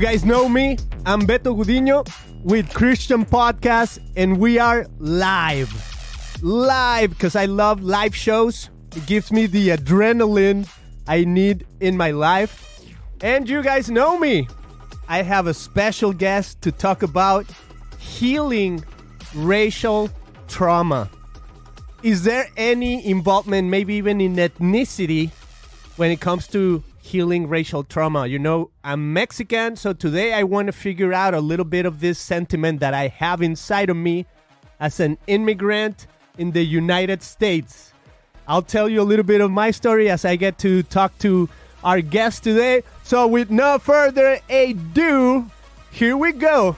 [0.00, 0.78] Guys know me.
[1.04, 2.08] I'm Beto Gudino
[2.42, 5.70] with Christian Podcast, and we are live.
[6.42, 8.70] Live because I love live shows.
[8.96, 10.66] It gives me the adrenaline
[11.06, 12.80] I need in my life.
[13.20, 14.48] And you guys know me.
[15.06, 17.44] I have a special guest to talk about
[17.98, 18.82] healing
[19.34, 20.08] racial
[20.48, 21.10] trauma.
[22.02, 25.30] Is there any involvement, maybe even in ethnicity,
[25.96, 28.28] when it comes to healing racial trauma?
[28.28, 31.98] You know, I'm Mexican, so today I want to figure out a little bit of
[31.98, 34.26] this sentiment that I have inside of me
[34.78, 36.06] as an immigrant
[36.38, 37.92] in the United States.
[38.46, 41.48] I'll tell you a little bit of my story as I get to talk to
[41.82, 42.84] our guest today.
[43.02, 45.50] So, with no further ado,
[45.90, 46.76] here we go.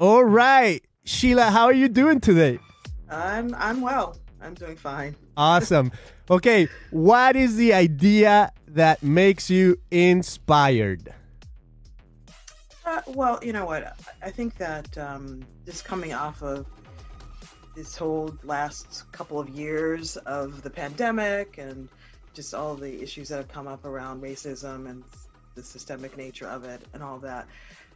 [0.00, 2.58] All right, Sheila, how are you doing today?
[3.08, 4.18] I'm I'm well.
[4.42, 5.16] I'm doing fine.
[5.38, 5.90] Awesome.
[6.30, 11.14] Okay, what is the idea that makes you inspired?
[12.84, 13.96] Uh, well, you know what?
[14.22, 16.66] I think that um, just coming off of
[17.74, 21.88] this whole last couple of years of the pandemic and
[22.34, 25.02] just all the issues that have come up around racism and
[25.54, 27.48] the systemic nature of it and all that.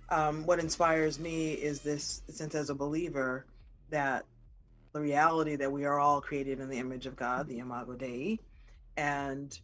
[0.09, 3.47] Um, what inspires me is this sense as a believer
[3.91, 4.25] that
[4.93, 8.39] the reality that we are all created in the image of God, the Imago Dei,
[8.97, 9.59] and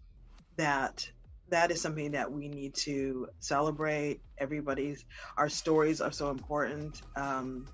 [0.56, 1.08] that
[1.50, 4.20] that is something that we need to celebrate.
[4.38, 5.04] Everybody's
[5.36, 7.66] our stories are so important um,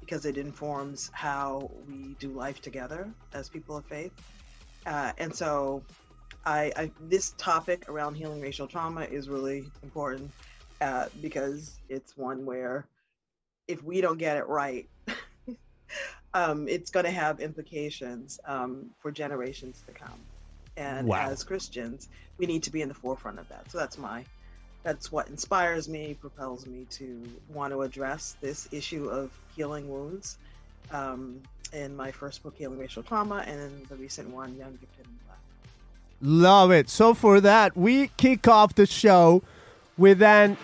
[0.00, 4.12] because it informs how we do life together as people of faith.
[4.86, 5.84] Uh, and so,
[6.44, 10.32] I, I this topic around healing racial trauma is really important
[10.80, 12.86] uh, because it's one where
[13.66, 14.88] if we don't get it right,
[16.34, 20.18] um, it's going to have implications um, for generations to come.
[20.76, 21.28] And Wow.
[21.28, 22.08] as Christians,
[22.38, 23.70] we need to be in the forefront of that.
[23.70, 24.24] So that's my,
[24.84, 30.38] that's what inspires me, propels me to want to address this issue of healing wounds.
[30.90, 35.04] Um, in my first book, Healing Racial Trauma, and in the recent one, Young Gifted
[35.04, 35.38] and Black.
[36.22, 36.88] Love it.
[36.88, 39.42] So, for that, we kick off the show
[39.98, 40.56] with an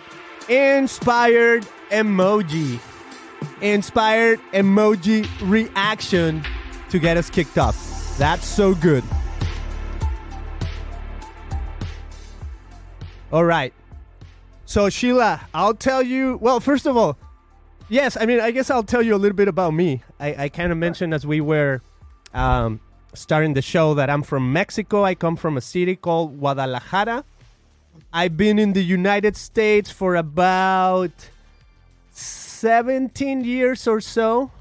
[0.49, 2.79] inspired emoji.
[3.61, 6.43] Inspired emoji reaction
[6.89, 8.17] to get us kicked off.
[8.17, 9.03] That's so good.
[13.31, 13.73] All right.
[14.65, 16.37] So, Sheila, I'll tell you.
[16.41, 17.17] Well, first of all,
[17.89, 20.01] yes, I mean, I guess I'll tell you a little bit about me.
[20.19, 21.81] I, I kind of mentioned as we were
[22.33, 22.79] um,
[23.13, 25.03] starting the show that I'm from Mexico.
[25.03, 27.25] I come from a city called Guadalajara.
[28.13, 31.11] I've been in the United States for about
[32.11, 34.51] 17 years or so.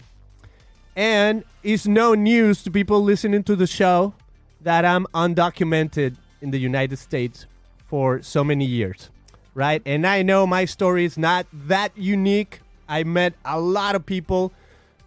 [0.97, 4.15] And it's no news to people listening to the show
[4.61, 7.47] that I'm undocumented in the United States
[7.87, 9.11] for so many years,
[9.55, 9.83] right?
[9.87, 12.61] And I know my story is not that unique.
[12.89, 14.53] I met a lot of people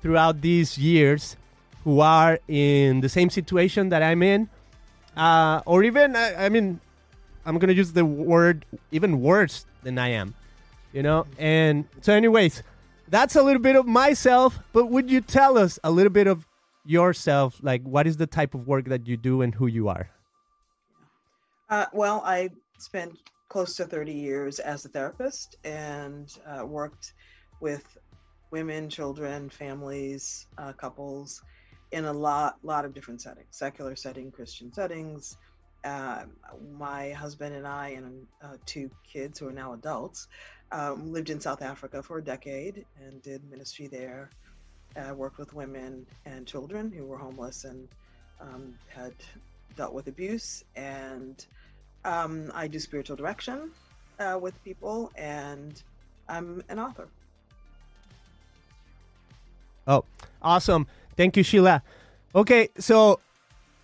[0.02, 1.38] throughout these years
[1.84, 4.50] who are in the same situation that I'm in,
[5.16, 6.80] uh, or even, I, I mean,
[7.48, 10.36] I'm to use the word even worse than I am,
[10.92, 11.26] you know?
[11.38, 12.62] And so, anyways,
[13.08, 16.46] that's a little bit of myself, but would you tell us a little bit of
[16.86, 17.58] yourself?
[17.62, 20.10] Like, what is the type of work that you do and who you are?
[21.70, 22.50] Uh, well, I
[22.80, 27.14] spent close to 30 years as a therapist and uh, worked
[27.62, 27.98] with
[28.52, 31.42] women, children, families, uh, couples
[31.92, 35.38] in a lot, lot of different settings, secular setting, Christian settings.
[35.84, 36.24] Uh,
[36.78, 40.28] my husband and I and uh, two kids who are now adults
[40.72, 44.30] um, lived in South Africa for a decade and did ministry there.
[44.96, 47.88] I worked with women and children who were homeless and
[48.42, 49.14] um, had
[49.76, 51.46] dealt with abuse and
[52.08, 53.72] um, I do spiritual direction
[54.20, 55.82] uh, with people, and
[56.30, 57.08] I'm an author.
[59.88, 60.06] Oh,
[60.42, 60.88] awesome.
[61.16, 61.84] Thank you, Sheila.
[62.36, 63.20] Okay, so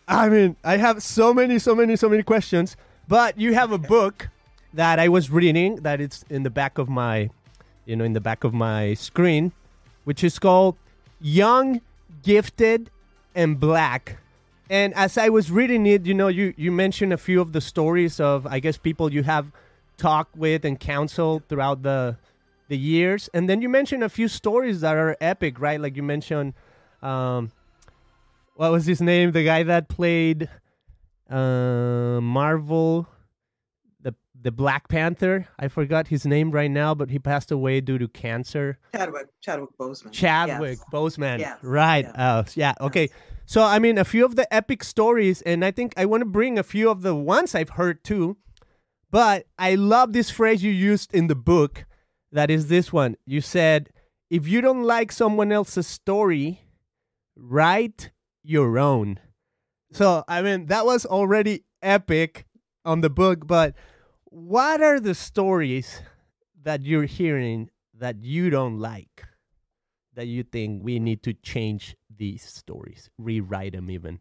[0.07, 2.75] I mean, I have so many, so many, so many questions,
[3.07, 4.29] but you have a book
[4.73, 7.29] that I was reading that it's in the back of my,
[7.85, 9.51] you know, in the back of my screen,
[10.03, 10.75] which is called
[11.21, 11.81] Young,
[12.23, 12.89] Gifted,
[13.35, 14.17] and Black.
[14.69, 17.61] And as I was reading it, you know, you, you mentioned a few of the
[17.61, 19.51] stories of, I guess, people you have
[19.97, 22.17] talked with and counseled throughout the
[22.69, 23.29] the years.
[23.33, 25.79] And then you mentioned a few stories that are epic, right?
[25.79, 26.53] Like you mentioned,
[27.01, 27.51] um,
[28.55, 29.31] what was his name?
[29.31, 30.49] The guy that played
[31.29, 33.07] uh, Marvel,
[34.01, 35.47] the the Black Panther.
[35.57, 38.77] I forgot his name right now, but he passed away due to cancer.
[38.95, 40.11] Chadwick, Chadwick Boseman.
[40.11, 40.89] Chadwick Yes.
[40.91, 41.39] Boseman.
[41.39, 41.57] Yes.
[41.63, 42.05] Right.
[42.05, 42.15] Yes.
[42.15, 42.73] Uh, yeah.
[42.81, 43.09] Okay.
[43.45, 46.25] So, I mean, a few of the epic stories, and I think I want to
[46.25, 48.37] bring a few of the ones I've heard too.
[49.11, 51.85] But I love this phrase you used in the book.
[52.31, 53.15] That is this one.
[53.25, 53.89] You said,
[54.29, 56.61] if you don't like someone else's story,
[57.35, 58.11] write
[58.43, 59.19] your own.
[59.91, 62.45] So, I mean, that was already epic
[62.83, 63.75] on the book, but
[64.25, 66.01] what are the stories
[66.63, 69.23] that you're hearing that you don't like?
[70.15, 74.19] That you think we need to change these stories, rewrite them even?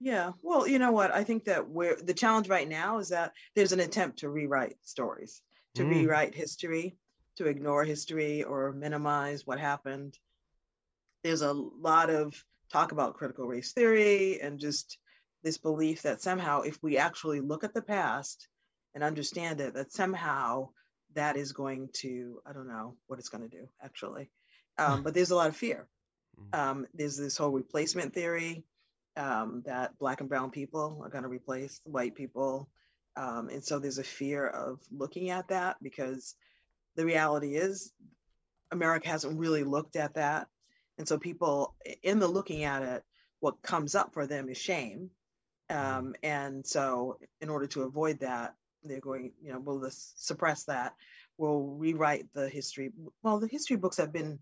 [0.00, 1.12] Yeah, well, you know what?
[1.12, 4.76] I think that where the challenge right now is that there's an attempt to rewrite
[4.82, 5.42] stories,
[5.74, 5.90] to mm.
[5.90, 6.96] rewrite history,
[7.36, 10.18] to ignore history or minimize what happened.
[11.22, 14.98] There's a lot of talk about critical race theory and just
[15.42, 18.48] this belief that somehow if we actually look at the past
[18.94, 20.68] and understand it, that somehow
[21.14, 24.30] that is going to, I don't know what it's going to do actually.
[24.78, 25.88] Um, but there's a lot of fear.
[26.38, 26.58] Mm.
[26.58, 28.64] Um, there's this whole replacement theory
[29.16, 32.68] um, that Black and Brown people are going to replace white people.
[33.16, 36.36] Um, and so there's a fear of looking at that because
[36.96, 37.92] the reality is
[38.70, 40.46] America hasn't really looked at that.
[41.00, 43.02] And so people in the looking at it,
[43.40, 45.08] what comes up for them is shame.
[45.70, 48.54] Um, and so in order to avoid that,
[48.84, 50.94] they're going, you know, we'll suppress that.
[51.38, 52.92] We'll rewrite the history.
[53.22, 54.40] Well, the history books have been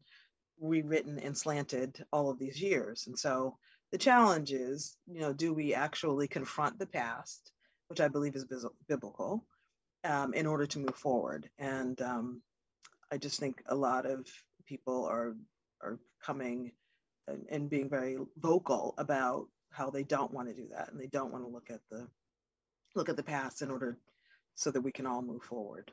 [0.61, 3.07] rewritten and slanted all of these years.
[3.07, 3.57] And so
[3.93, 7.53] the challenge is, you know, do we actually confront the past,
[7.87, 8.47] which I believe is
[8.89, 9.45] biblical,
[10.03, 11.49] um, in order to move forward?
[11.57, 12.43] And um,
[13.13, 14.27] I just think a lot of
[14.67, 15.37] people are
[15.81, 16.73] are coming
[17.27, 21.07] and, and being very vocal about how they don't want to do that and they
[21.07, 22.07] don't want to look at the
[22.95, 23.99] look at the past in order
[24.55, 25.93] so that we can all move forward.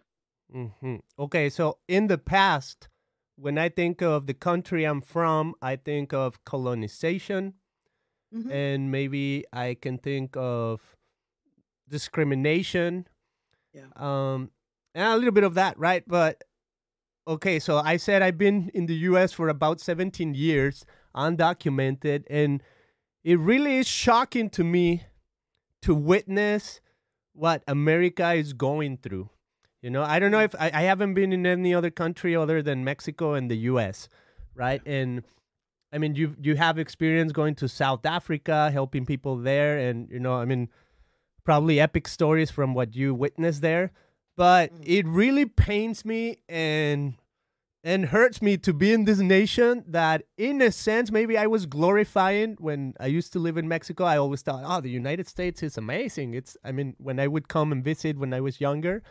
[0.54, 0.98] Mm-hmm.
[1.20, 2.90] Okay, so in the past,
[3.36, 7.56] when I think of the country I'm from, I think of colonization,
[8.34, 8.52] mm-hmm.
[8.52, 10.96] and maybe I can think of
[11.88, 13.08] discrimination.
[13.74, 13.88] Yeah.
[13.96, 14.52] Um,
[14.94, 16.04] and a little bit of that, right?
[16.08, 16.44] But
[17.28, 19.34] okay, so I said I've been in the U.S.
[19.34, 20.86] for about 17 years,
[21.16, 22.62] undocumented, and
[23.24, 25.04] it really is shocking to me
[25.82, 26.82] to witness
[27.34, 29.30] what America is going through.
[29.82, 32.62] You know, I don't know if I, I haven't been in any other country other
[32.62, 34.10] than Mexico and the U.S.
[34.56, 35.24] Right, and
[35.92, 40.20] I mean, you you have experience going to South Africa, helping people there, and you
[40.20, 40.70] know, I mean,
[41.44, 43.92] probably epic stories from what you witnessed there.
[44.36, 44.84] But mm.
[44.86, 47.16] it really pains me and
[47.84, 51.68] and hurts me to be in this nation that, in a sense, maybe I was
[51.68, 54.06] glorifying when I used to live in Mexico.
[54.06, 56.34] I always thought, oh, the United States is amazing.
[56.34, 59.04] It's, I mean, when I would come and visit when I was younger,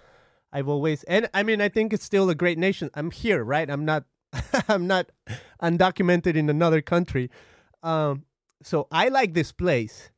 [0.53, 2.91] I've always, and I mean, I think it's still a great nation.
[2.95, 3.71] I'm here, right?
[3.71, 4.07] I'm not
[4.69, 5.11] I'm not
[5.63, 7.31] undocumented in another country.
[7.83, 8.25] Um,
[8.63, 10.11] so I like this place,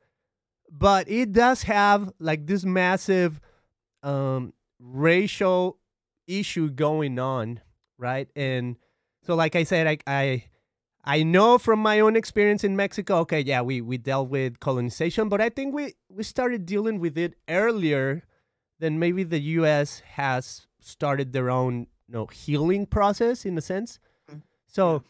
[0.71, 3.41] but it does have like this massive
[4.03, 5.79] um, racial
[6.27, 7.61] issue going on,
[7.99, 8.29] right?
[8.37, 8.77] And
[9.23, 10.45] so, like I said, I, I
[11.05, 13.19] I know from my own experience in Mexico.
[13.19, 17.17] Okay, yeah, we we dealt with colonization, but I think we we started dealing with
[17.17, 18.25] it earlier
[18.79, 20.03] than maybe the U.S.
[20.15, 23.99] has started their own you know healing process in a sense.
[24.29, 24.41] Mm-hmm.
[24.67, 25.05] So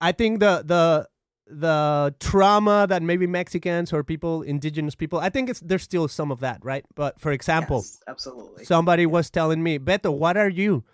[0.00, 1.08] I think the the
[1.50, 6.30] the trauma that maybe Mexicans or people, indigenous people, I think it's there's still some
[6.30, 6.84] of that, right?
[6.94, 10.84] But for example, yes, absolutely, somebody was telling me, Beto, what are you?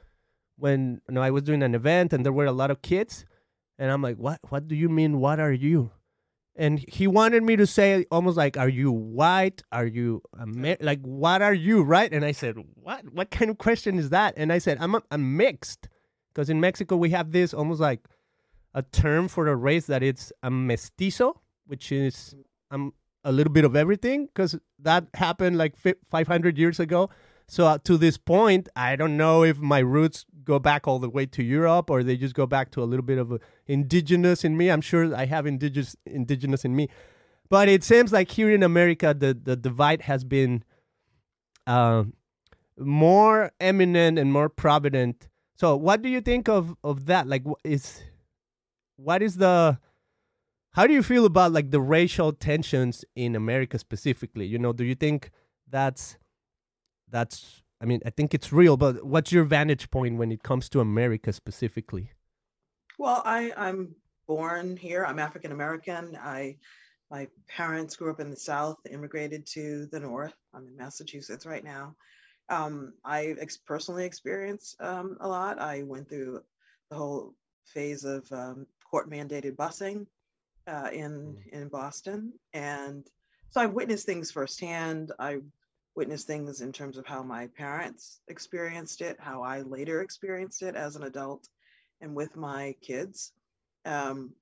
[0.58, 3.26] When you know, I was doing an event and there were a lot of kids,
[3.78, 4.40] and I'm like, what?
[4.48, 5.20] What do you mean?
[5.20, 5.90] What are you?
[6.58, 9.62] And he wanted me to say almost like, "Are you white?
[9.70, 12.10] Are you Amer- like what are you?" Right?
[12.10, 13.12] And I said, "What?
[13.12, 15.88] What kind of question is that?" And I said, "I'm a, I'm mixed."
[16.32, 18.00] Because in Mexico, we have this almost like
[18.76, 22.34] a term for a race that it's a mestizo, which is
[22.70, 22.92] um,
[23.24, 25.74] a little bit of everything, because that happened like
[26.10, 27.10] 500 years ago.
[27.48, 31.08] So uh, to this point, I don't know if my roots go back all the
[31.08, 34.56] way to Europe or they just go back to a little bit of indigenous in
[34.56, 34.70] me.
[34.70, 36.88] I'm sure I have indigenous indigenous in me,
[37.48, 40.64] but it seems like here in America, the the divide has been
[41.66, 42.04] uh,
[42.78, 47.26] more eminent and more prominent so, what do you think of of that?
[47.26, 48.02] Like, is
[48.96, 49.78] what is the
[50.72, 54.46] how do you feel about like the racial tensions in America specifically?
[54.46, 55.30] You know, do you think
[55.68, 56.18] that's
[57.08, 60.68] that's I mean, I think it's real, but what's your vantage point when it comes
[60.70, 62.12] to America specifically?
[62.98, 63.94] Well, I I'm
[64.26, 65.04] born here.
[65.04, 66.18] I'm African American.
[66.20, 66.56] I
[67.10, 70.34] my parents grew up in the South, immigrated to the North.
[70.52, 71.94] I'm in Massachusetts right now
[72.48, 75.58] um, I ex- personally experienced um, a lot.
[75.58, 76.42] I went through
[76.90, 77.34] the whole
[77.66, 80.06] phase of um, court mandated busing
[80.66, 83.06] uh, in in Boston, and
[83.50, 85.12] so I've witnessed things firsthand.
[85.18, 85.38] I
[85.94, 90.76] witnessed things in terms of how my parents experienced it, how I later experienced it
[90.76, 91.48] as an adult,
[92.00, 93.32] and with my kids.
[93.84, 94.32] Um,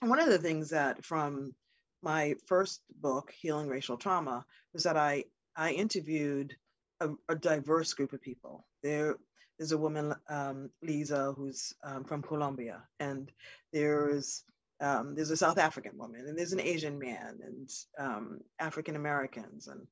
[0.00, 1.54] one of the things that from
[2.02, 5.24] my first book, Healing Racial Trauma, was that I
[5.56, 6.56] I interviewed
[7.00, 8.66] a, a diverse group of people.
[8.82, 9.16] There
[9.58, 13.30] is a woman, um, Lisa, who's um, from Colombia, and
[13.72, 14.44] there's
[14.80, 19.68] um, there's a South African woman, and there's an Asian man, and um, African Americans,
[19.68, 19.86] and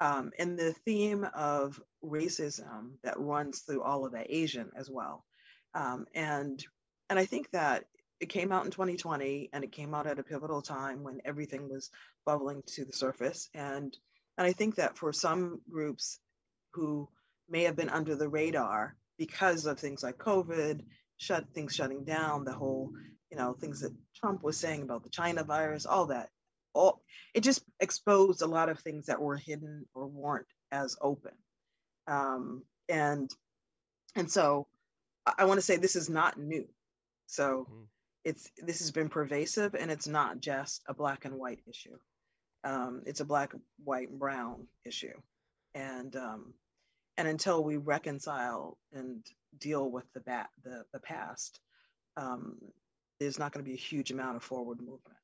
[0.00, 5.24] um, and the theme of racism that runs through all of that Asian as well,
[5.74, 6.64] um, and
[7.08, 7.84] and I think that
[8.20, 11.68] it came out in 2020, and it came out at a pivotal time when everything
[11.68, 11.90] was
[12.24, 13.96] bubbling to the surface, and
[14.38, 16.20] and I think that for some groups
[16.72, 17.08] who
[17.48, 20.80] may have been under the radar because of things like COVID,
[21.18, 22.90] shut things shutting down, the whole,
[23.30, 26.30] you know, things that Trump was saying about the China virus, all that.
[26.74, 27.02] All
[27.34, 31.32] it just exposed a lot of things that were hidden or weren't as open.
[32.08, 33.30] Um, and
[34.16, 34.66] and so
[35.26, 36.66] I, I want to say this is not new.
[37.26, 37.84] So mm.
[38.24, 41.96] it's this has been pervasive and it's not just a black and white issue
[42.64, 45.18] um, it's a black, white, and brown issue,
[45.74, 46.52] and um,
[47.20, 49.22] and until we reconcile and
[49.58, 51.60] deal with the bat the the past,
[52.16, 52.56] um,
[53.18, 55.20] there's not going to be a huge amount of forward movement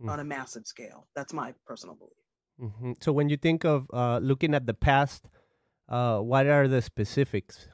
[0.00, 0.08] mm.
[0.08, 1.08] on a massive scale.
[1.16, 2.22] That's my personal belief.
[2.62, 2.92] Mm-hmm.
[3.00, 5.24] So when you think of uh, looking at the past,
[5.88, 7.66] uh, what are the specifics?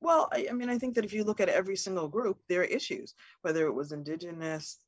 [0.00, 2.62] Well, I, I, mean, I think that if you look at every single group, there
[2.62, 4.78] are issues, whether it was indigenous,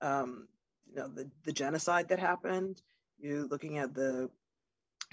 [0.00, 0.48] um,
[0.88, 2.80] you know the, the genocide that happened
[3.18, 4.28] you looking at the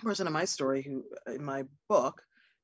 [0.01, 1.03] person in my story who
[1.33, 2.21] in my book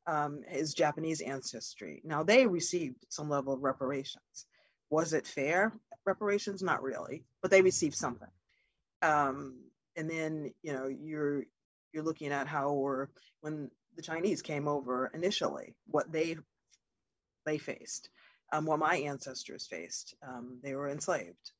[0.07, 2.01] um, is japanese ancestry.
[2.03, 4.45] Now they received some level of reparations.
[4.89, 5.73] Was it fair?
[6.05, 6.61] Reparations?
[6.63, 8.29] Not really but they received something.
[9.01, 9.59] Um,
[9.95, 11.43] and then you know you're
[11.93, 13.09] you're looking at how or
[13.41, 16.37] when the chinese came over initially what they
[17.45, 18.09] they faced
[18.53, 21.51] um, what my ancestors faced um, they were enslaved.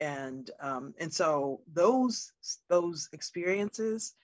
[0.00, 2.32] And um, and so those
[2.68, 4.14] those experiences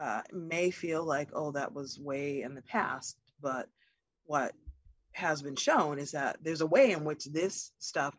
[0.00, 3.68] uh, may feel like oh that was way in the past but
[4.24, 4.52] what
[5.12, 8.14] has been shown is that there's a way in which this stuff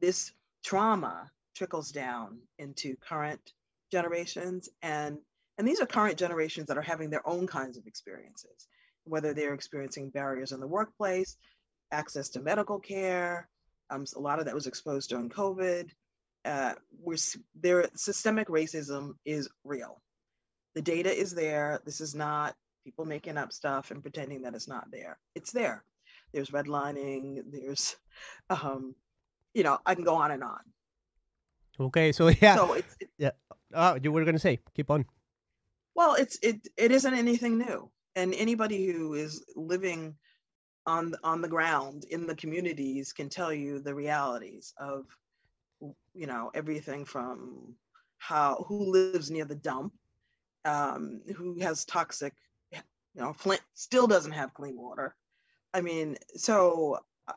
[0.00, 0.32] this
[0.64, 3.52] trauma trickles down into current
[3.90, 5.18] generations and
[5.58, 8.68] and these are current generations that are having their own kinds of experiences
[9.04, 11.36] whether they're experiencing barriers in the workplace
[11.92, 13.48] access to medical care
[13.90, 15.90] um, a lot of that was exposed during covid
[16.46, 16.72] uh,
[17.02, 17.18] we're
[17.60, 20.00] there systemic racism is real
[20.74, 21.80] the data is there.
[21.84, 25.18] This is not people making up stuff and pretending that it's not there.
[25.34, 25.84] It's there.
[26.32, 27.96] There's redlining there's
[28.50, 28.94] um
[29.52, 30.60] you know i can go on and on.
[31.78, 32.56] Okay so yeah.
[32.56, 33.30] So it's it, yeah.
[33.74, 34.60] Oh you were gonna say?
[34.74, 35.04] Keep on.
[35.94, 37.90] Well it's it it isn't anything new.
[38.16, 40.14] And anybody who is living
[40.86, 45.04] on on the ground in the communities can tell you the realities of
[46.14, 47.74] you know everything from
[48.18, 49.92] how who lives near the dump
[50.64, 52.34] um, who has toxic
[53.14, 55.14] you know flint still doesn't have clean water.
[55.74, 56.98] I mean so
[57.28, 57.32] uh,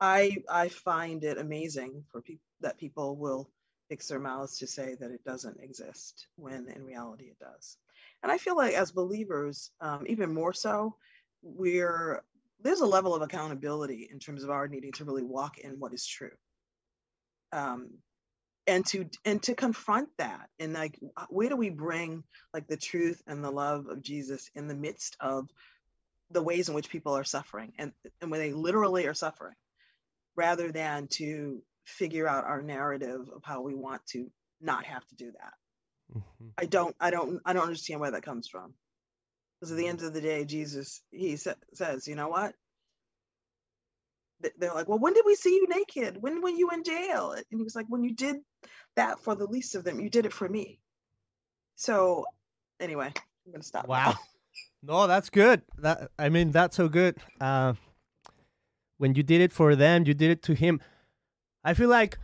[0.00, 3.50] i i find it amazing for people that people will
[3.88, 7.76] fix their mouths to say that it doesn't exist when in reality it does.
[8.22, 10.94] And i feel like as believers um, even more so
[11.42, 12.22] we're
[12.60, 15.94] there's a level of accountability in terms of our needing to really walk in what
[15.94, 16.32] is true.
[17.52, 17.90] Um,
[18.68, 20.98] and to and to confront that and like
[21.30, 22.22] where do we bring
[22.52, 25.48] like the truth and the love of jesus in the midst of
[26.30, 29.54] the ways in which people are suffering and and when they literally are suffering
[30.36, 35.14] rather than to figure out our narrative of how we want to not have to
[35.16, 35.54] do that?
[36.16, 36.48] Mm-hmm.
[36.58, 38.74] i don't i don't i don't understand where that comes from.
[39.60, 42.54] Because at the end of the day jesus he sa- says you know what
[44.58, 46.20] they're like, well, when did we see you naked?
[46.20, 47.32] When were you in jail?
[47.32, 48.36] And he was like, when you did
[48.96, 50.78] that for the least of them, you did it for me.
[51.76, 52.26] So
[52.80, 53.12] anyway,
[53.46, 53.88] I'm gonna stop.
[53.88, 54.14] Wow.
[54.82, 55.62] no, that's good.
[55.78, 57.16] That I mean, that's so good.
[57.40, 57.74] Uh,
[58.98, 60.80] when you did it for them, you did it to him.
[61.64, 62.18] I feel like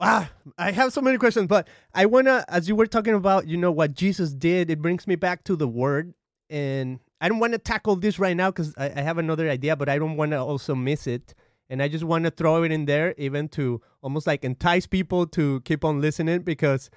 [0.00, 3.56] ah, I have so many questions, but I wanna, as you were talking about, you
[3.56, 6.12] know, what Jesus did, it brings me back to the word
[6.50, 9.76] and I don't want to tackle this right now because I, I, have another idea,
[9.76, 11.36] but I don't want to also miss it.
[11.70, 15.28] And I just want to throw it in there, even to almost like entice people
[15.28, 16.90] to keep on listening because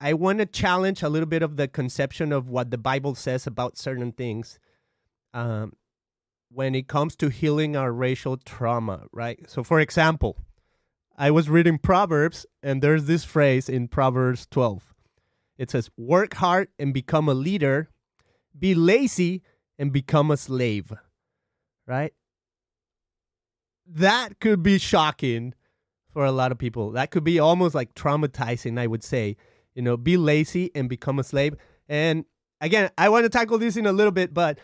[0.00, 3.48] I want to challenge a little bit of the conception of what the Bible says
[3.48, 4.60] about certain things
[5.34, 5.72] um,
[6.50, 9.40] when it comes to healing our racial trauma, right?
[9.50, 10.38] So, for example,
[11.16, 14.94] I was reading Proverbs, and there's this phrase in Proverbs 12.
[15.58, 17.90] It says, Work hard and become a leader,
[18.58, 19.42] be lazy
[19.78, 20.92] and become a slave.
[21.86, 22.12] Right?
[23.86, 25.54] That could be shocking
[26.10, 26.90] for a lot of people.
[26.92, 29.36] That could be almost like traumatizing, I would say.
[29.74, 31.54] You know, be lazy and become a slave.
[31.88, 32.24] And
[32.60, 34.58] again, I want to tackle this in a little bit, but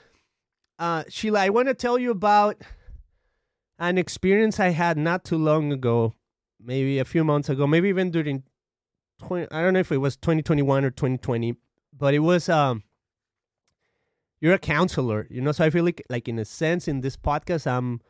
[0.79, 2.63] uh, Sheila, I want to tell you about
[3.79, 6.15] an experience I had not too long ago,
[6.61, 8.43] maybe a few months ago, maybe even during
[9.21, 11.55] 20, I don't know if it was 2021 or 2020,
[11.97, 12.83] but it was um
[14.41, 17.17] you're a counselor, you know, so I feel like like in a sense in this
[17.17, 18.01] podcast I'm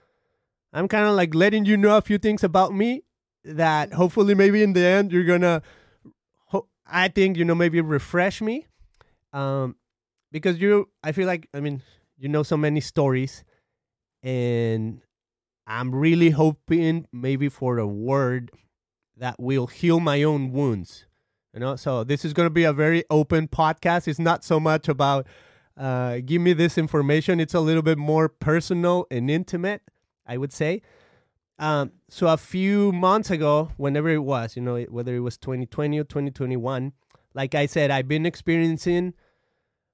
[0.73, 3.05] I'm kind of like letting you know a few things about me
[3.45, 5.63] that hopefully maybe in the end you're going to
[6.87, 8.67] I think you know maybe refresh me
[9.33, 9.77] um
[10.33, 11.83] because you I feel like I mean
[12.19, 13.45] you know so many stories
[14.23, 15.01] and
[15.67, 18.51] I'm really hoping maybe for a word
[19.17, 21.07] that will heal my own wounds.
[21.53, 24.09] You know, so this is going to be a very open podcast.
[24.09, 25.27] It's not so much about
[25.77, 27.41] uh, give me this information.
[27.41, 29.83] It's a little bit more personal and intimate,
[30.27, 30.83] I would say.
[31.59, 35.99] Um, so a few months ago, whenever it was, you know, whether it was 2020
[35.99, 36.93] or 2021,
[37.33, 39.15] like I said, I've been experiencing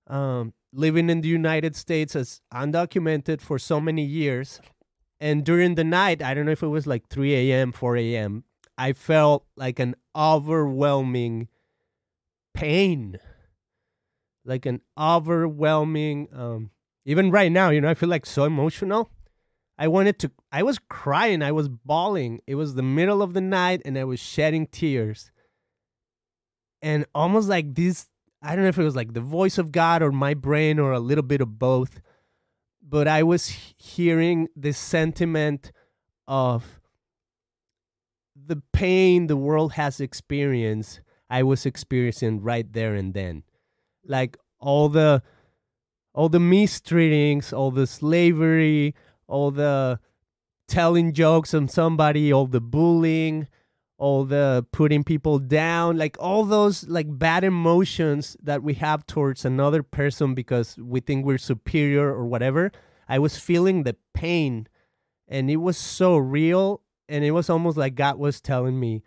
[0.06, 4.60] um, living in the United States as undocumented for so many years
[5.20, 8.44] and during the night, I don't know if it was like 3 a.m., 4 a.m.,
[8.78, 11.48] I felt like an overwhelming
[12.54, 13.18] pain.
[14.44, 16.70] Like an overwhelming, um,
[17.04, 19.10] even right now, you know, I feel like so emotional.
[19.78, 22.40] I wanted to, I was crying, I was bawling.
[22.46, 25.30] It was the middle of the night and I was shedding tears.
[26.82, 28.08] And almost like this,
[28.42, 30.92] I don't know if it was like the voice of God or my brain or
[30.92, 32.00] a little bit of both
[32.90, 35.70] but I was hearing this sentiment
[36.26, 36.80] of
[38.34, 41.00] the pain the world has experienced.
[41.30, 43.44] I was experiencing right there and then,
[44.10, 45.22] like all the
[46.12, 48.94] all the mistreatings, all the slavery,
[49.26, 50.00] all the
[50.66, 53.46] telling jokes on somebody, all the bullying,
[54.00, 59.44] all the putting people down like all those like bad emotions that we have towards
[59.44, 62.72] another person because we think we're superior or whatever
[63.08, 64.66] i was feeling the pain.
[65.28, 69.02] And it was so real and it was almost like god was telling me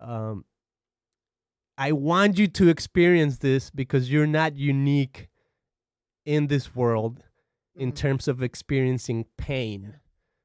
[0.00, 0.46] um
[1.78, 5.28] i want you to experience this because you're not unique
[6.24, 7.24] in this world
[7.76, 7.96] in mm-hmm.
[7.96, 9.94] terms of experiencing pain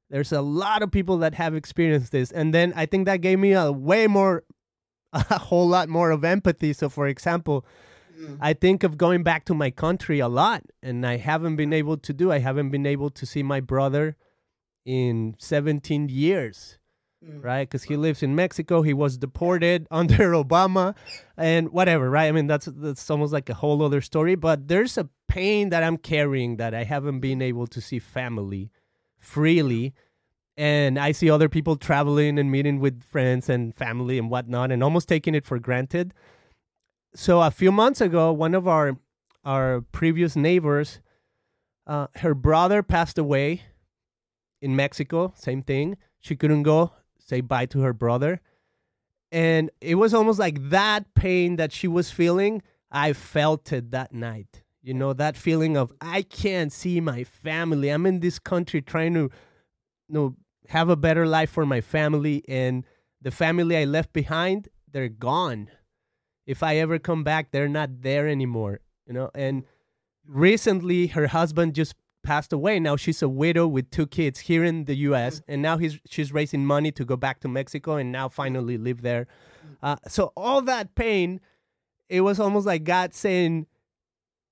[0.09, 2.31] there's a lot of people that have experienced this.
[2.31, 4.43] And then I think that gave me a way more,
[5.13, 6.73] a whole lot more of empathy.
[6.73, 7.65] So, for example,
[8.19, 8.37] mm.
[8.41, 11.97] I think of going back to my country a lot, and I haven't been able
[11.97, 12.31] to do.
[12.31, 14.17] I haven't been able to see my brother
[14.85, 16.79] in 17 years,
[17.25, 17.43] mm.
[17.43, 17.67] right?
[17.67, 18.81] Because he lives in Mexico.
[18.81, 20.95] He was deported under Obama,
[21.37, 22.27] and whatever, right?
[22.27, 24.35] I mean, that's that's almost like a whole other story.
[24.35, 28.71] But there's a pain that I'm carrying that I haven't been able to see family
[29.17, 29.93] freely
[30.59, 34.83] and I see other people traveling and meeting with friends and family and whatnot, and
[34.83, 36.13] almost taking it for granted.
[37.15, 38.97] So a few months ago, one of our
[39.45, 40.99] our previous neighbors,
[41.87, 43.61] uh, her brother passed away
[44.61, 45.31] in Mexico.
[45.33, 45.95] Same thing.
[46.19, 46.91] She couldn't go
[47.29, 48.41] say bye to her brother,
[49.31, 52.61] and it was almost like that pain that she was feeling.
[52.91, 54.63] I felt it that night.
[54.81, 57.89] You know, that feeling of I can't see my family.
[57.89, 59.29] I'm in this country trying to you
[60.09, 60.35] know
[60.69, 62.85] have a better life for my family and
[63.21, 65.69] the family I left behind, they're gone.
[66.45, 69.29] If I ever come back, they're not there anymore, you know?
[69.35, 69.65] And
[70.25, 72.79] recently her husband just passed away.
[72.79, 75.51] Now she's a widow with two kids here in the US mm-hmm.
[75.51, 79.01] and now he's she's raising money to go back to Mexico and now finally live
[79.01, 79.27] there.
[79.81, 81.39] Uh, so all that pain,
[82.09, 83.67] it was almost like God saying,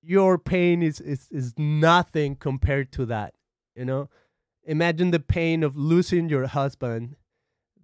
[0.07, 3.33] your pain is, is is nothing compared to that
[3.75, 4.09] you know
[4.63, 7.17] imagine the pain of losing your husband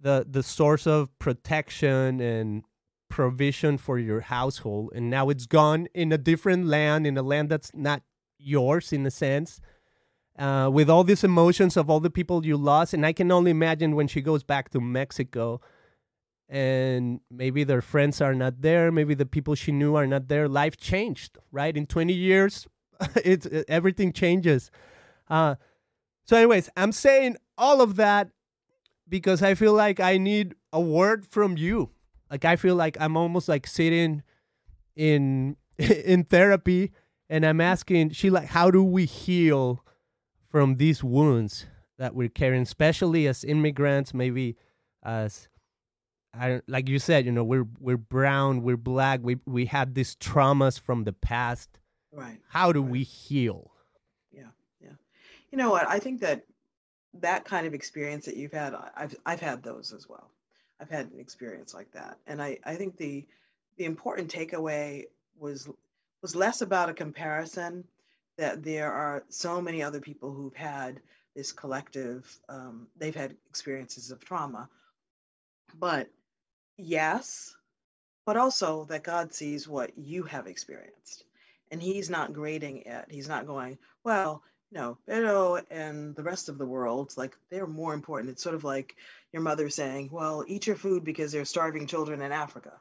[0.00, 2.64] the the source of protection and
[3.10, 7.50] provision for your household and now it's gone in a different land in a land
[7.50, 8.02] that's not
[8.38, 9.60] yours in a sense
[10.38, 12.94] uh, with all these emotions of all the people you lost.
[12.94, 15.60] And i can only imagine when she goes back to mexico
[16.48, 20.48] and maybe their friends are not there maybe the people she knew are not there.
[20.48, 21.76] Life changed right?
[21.76, 22.66] In 20 years
[23.16, 24.70] it's it, everything changes.
[25.28, 25.54] Uh,
[26.26, 28.28] so anyways i'm saying all of that
[29.08, 31.90] because i feel like i need a word from you.
[32.30, 34.22] Like i feel like i'm almost like sitting
[34.96, 36.92] in in therapy
[37.28, 39.83] and i'm asking Sheila how do we heal
[40.54, 41.66] from these wounds
[41.98, 44.56] that we're carrying especially as immigrants maybe
[45.02, 45.48] as
[46.32, 50.14] I like you said, you know, we're we're brown, we're black, we we had these
[50.16, 51.78] traumas from the past.
[52.12, 52.38] Right.
[52.48, 52.90] How do right.
[52.90, 53.72] we heal?
[54.32, 54.92] Yeah, yeah.
[55.50, 55.88] You know what?
[55.88, 56.44] I think that
[57.20, 60.30] that kind of experience that you've had, I've I've had those as well.
[60.80, 63.26] I've had an experience like that, and I I think the
[63.76, 65.04] the important takeaway
[65.36, 65.68] was
[66.22, 67.84] was less about a comparison
[68.38, 71.00] that there are so many other people who've had
[71.34, 74.68] this collective um, they've had experiences of trauma.
[75.78, 76.08] But
[76.76, 77.54] yes
[78.26, 81.24] but also that god sees what you have experienced.
[81.70, 83.06] And he's not grading it.
[83.10, 84.42] He's not going well
[84.72, 88.30] no Pedro and the rest of the world like they're more important.
[88.30, 88.96] It's sort of like
[89.32, 92.72] your mother saying well eat your food because there's starving children in africa.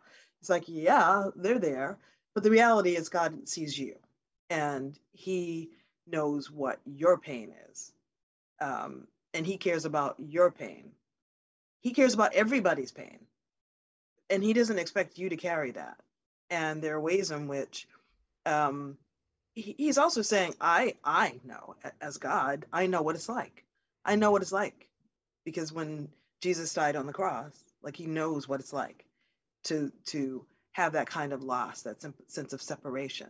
[0.42, 1.98] It's like yeah they're there
[2.34, 3.96] but the reality is god sees you
[4.54, 5.72] and he
[6.06, 7.92] knows what your pain is
[8.62, 10.92] um, and he cares about your pain.
[11.82, 13.20] He cares about everybody's pain
[14.30, 15.98] and he doesn't expect you to carry that.
[16.52, 17.88] And there are ways in which
[18.46, 18.98] um,
[19.56, 23.66] he, he's also saying i i know as god i know what it's like.
[24.06, 24.90] I know what it's like.
[25.46, 26.10] Because when
[26.42, 29.06] jesus died on the cross like he knows what it's like
[29.64, 33.30] to to have that kind of loss that sense of separation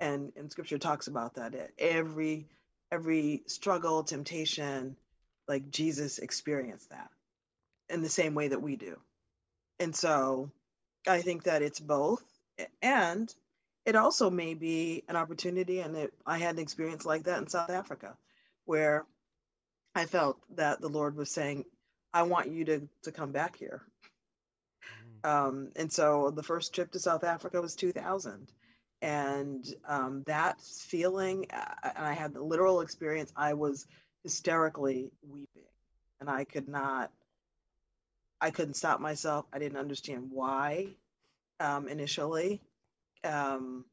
[0.00, 2.46] and and scripture talks about that every
[2.90, 4.96] every struggle temptation
[5.46, 7.10] like jesus experienced that
[7.88, 8.96] in the same way that we do.
[9.78, 10.50] And so
[11.06, 12.22] i think that it's both
[12.82, 13.34] and
[13.86, 17.48] it also may be an opportunity and it, i had an experience like that in
[17.48, 18.14] south africa
[18.66, 19.06] where
[19.94, 21.64] i felt that the lord was saying
[22.12, 23.82] i want you to to come back here.
[25.24, 25.30] Mm.
[25.30, 28.46] um, and so the first trip to south africa was 2000
[29.02, 31.46] and um, that feeling
[31.82, 33.86] and i had the literal experience i was
[34.22, 35.62] hysterically weeping
[36.20, 37.10] and i could not
[38.40, 40.86] i couldn't stop myself i didn't understand why
[41.60, 42.60] um, initially
[43.24, 43.84] um,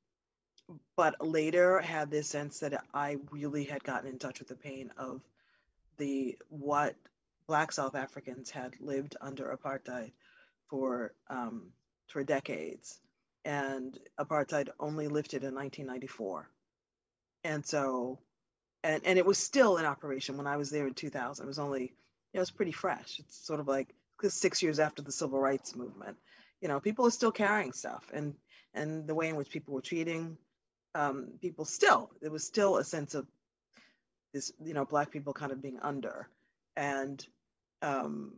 [0.96, 4.92] but later had this sense that i really had gotten in touch with the pain
[4.98, 5.22] of
[5.98, 6.96] the what
[7.48, 10.12] black south africans had lived under apartheid
[10.70, 11.68] for um,
[12.08, 13.00] for decades
[13.48, 16.50] and apartheid only lifted in 1994.
[17.46, 18.20] And so,
[18.84, 21.44] and, and it was still in operation when I was there in 2000.
[21.44, 21.94] It was only,
[22.34, 23.20] it was pretty fresh.
[23.20, 23.96] It's sort of like
[24.28, 26.18] six years after the civil rights movement.
[26.60, 28.34] You know, people are still carrying stuff, and
[28.74, 30.38] and the way in which people were treating
[30.96, 33.28] um, people still, there was still a sense of
[34.34, 36.28] this, you know, black people kind of being under,
[36.76, 37.26] and
[37.84, 38.34] um,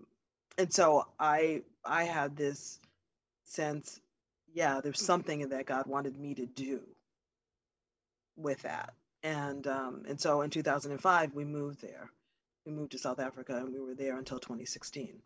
[0.57, 2.79] and so I I had this
[3.45, 4.01] sense
[4.53, 6.81] yeah, there's something that God wanted me to do
[8.35, 8.93] with that.
[9.21, 12.09] And um, and so in 2005 we moved there.
[12.65, 15.21] We moved to South Africa and we were there until 2016.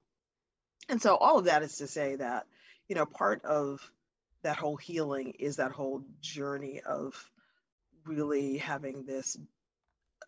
[0.90, 2.46] And so all of that is to say that,
[2.88, 3.80] you know, part of
[4.44, 7.14] that whole healing is that whole journey of
[8.06, 9.38] really having this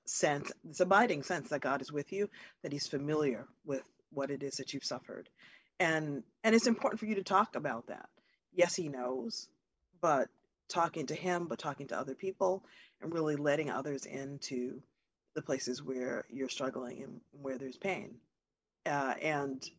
[0.06, 2.30] sense, this abiding sense that God is with you,
[2.64, 5.28] that He's familiar with what it is that you've suffered.
[5.80, 8.08] And and it's important for you to talk about that
[8.56, 9.48] yes, he knows,
[10.02, 10.30] but
[10.68, 12.64] talking to him, but talking to other people,
[13.02, 14.82] and really letting others into
[15.36, 18.16] the places where you're struggling and where there's pain.
[18.86, 19.70] Uh, and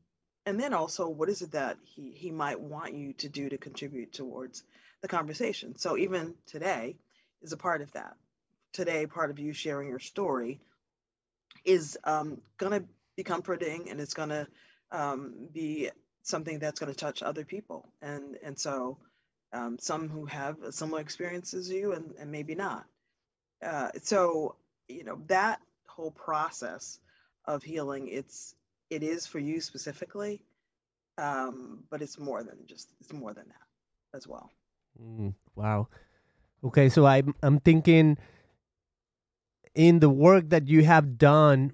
[0.45, 3.59] and then also what is it that he he might want you to do to
[3.59, 4.63] contribute towards
[5.03, 6.97] the conversation so even today
[7.43, 8.17] is a part of that
[8.73, 10.61] today part of you sharing your story
[11.65, 12.87] is um, going to
[13.17, 14.47] be comforting and it's going to
[14.93, 15.91] um, be
[16.27, 17.89] something that's going to touch other people.
[18.03, 18.99] And and so
[19.53, 22.85] um, some who have a similar experience as you and, and maybe not.
[23.65, 24.57] Uh, so
[24.89, 26.99] you know that whole process
[27.47, 28.55] of healing it's
[28.91, 30.43] it is for you specifically
[31.17, 34.51] um, but it's more than just it's more than that as well.
[35.01, 35.89] Mm, wow.
[36.63, 38.19] Okay so i'm i'm thinking
[39.75, 41.73] in the work that you have done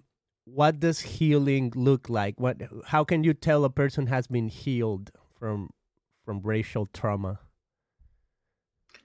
[0.55, 2.39] what does healing look like?
[2.39, 5.71] What how can you tell a person has been healed from
[6.25, 7.41] from racial trauma?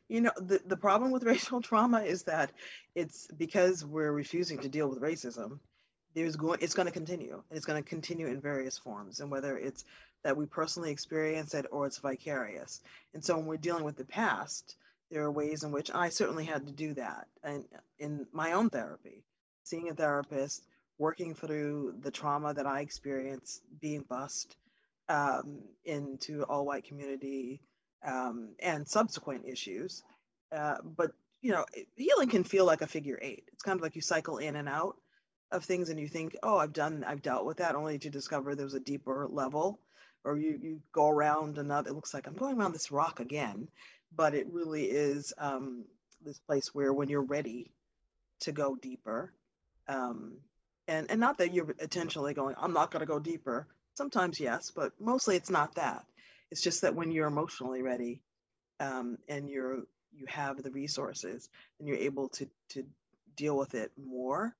[0.10, 2.51] You know, the, the problem with racial trauma is that
[2.95, 5.60] it's because we're refusing to deal with racism,
[6.13, 7.41] there's going it's going to continue.
[7.49, 9.19] And it's going to continue in various forms.
[9.19, 9.86] And whether it's
[10.23, 12.81] that we personally experience it or it's vicarious.
[13.13, 14.75] And so when we're dealing with the past,
[15.10, 17.27] there are ways in which I certainly had to do that.
[17.43, 17.63] And
[17.99, 19.23] in my own therapy,
[19.63, 20.63] seeing a therapist,
[20.97, 24.55] working through the trauma that I experienced being bused
[25.10, 27.62] um, into all white community
[28.05, 30.03] um, and subsequent issues.
[30.51, 33.43] Uh, but you know, healing can feel like a figure eight.
[33.53, 34.97] It's kind of like you cycle in and out
[35.51, 38.55] of things, and you think, "Oh, I've done, I've dealt with that," only to discover
[38.55, 39.79] there was a deeper level,
[40.23, 41.91] or you you go around another.
[41.91, 43.67] It looks like I'm going around this rock again,
[44.15, 45.86] but it really is um,
[46.21, 47.71] this place where when you're ready
[48.41, 49.33] to go deeper,
[49.88, 50.38] um,
[50.88, 53.67] and and not that you're intentionally going, I'm not going to go deeper.
[53.95, 56.06] Sometimes yes, but mostly it's not that.
[56.52, 58.21] It's just that when you're emotionally ready,
[58.80, 62.84] um, and you're you have the resources and you're able to to
[63.36, 64.56] deal with it more,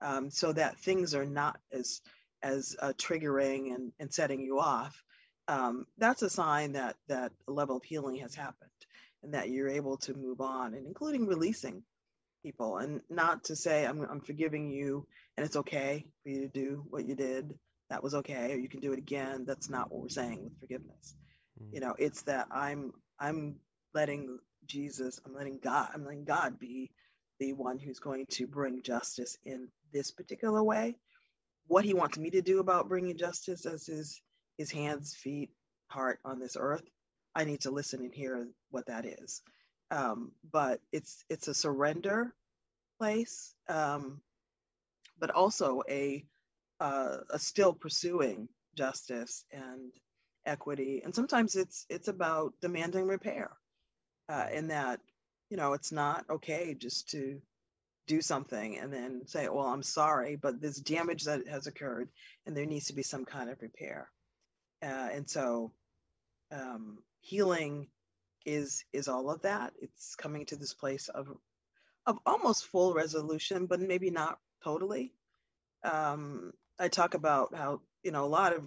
[0.00, 2.00] um, so that things are not as
[2.42, 5.02] as uh, triggering and, and setting you off.
[5.48, 8.70] Um, that's a sign that that level of healing has happened
[9.22, 11.82] and that you're able to move on and including releasing
[12.42, 16.48] people and not to say I'm, I'm forgiving you and it's okay for you to
[16.48, 17.54] do what you did
[17.90, 20.58] that was okay or you can do it again that's not what we're saying with
[20.60, 21.14] forgiveness.
[21.60, 21.74] Mm.
[21.74, 23.56] you know it's that i'm i'm
[23.94, 26.90] letting jesus i'm letting god i'm letting god be
[27.42, 30.96] the one who's going to bring justice in this particular way.
[31.66, 34.20] What he wants me to do about bringing justice as his
[34.58, 35.50] his hands feet
[35.88, 36.84] heart on this earth
[37.34, 39.42] i need to listen and hear what that is.
[39.90, 42.32] Um, but it's it's a surrender
[42.98, 44.20] place, um,
[45.22, 46.24] but also a
[46.80, 49.92] uh, a still pursuing justice and
[50.44, 51.00] equity.
[51.04, 53.52] And sometimes it's it's about demanding repair,
[54.28, 54.98] uh, in that
[55.48, 57.40] you know it's not okay just to
[58.08, 62.08] do something and then say, well, I'm sorry, but there's damage that has occurred,
[62.44, 64.10] and there needs to be some kind of repair.
[64.82, 65.70] Uh, and so,
[66.50, 67.86] um, healing
[68.44, 69.72] is is all of that.
[69.80, 71.28] It's coming to this place of
[72.06, 75.12] of almost full resolution, but maybe not totally.
[75.84, 78.64] Um, I talk about how you know a lot of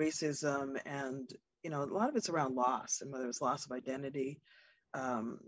[0.00, 1.28] racism and
[1.62, 4.40] you know a lot of it's around loss and whether it's loss of identity,
[4.94, 5.38] um,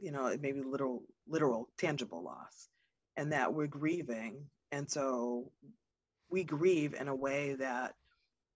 [0.00, 2.68] you know it may be literal, literal, tangible loss,
[3.16, 5.50] and that we're grieving, and so
[6.30, 7.94] we grieve in a way that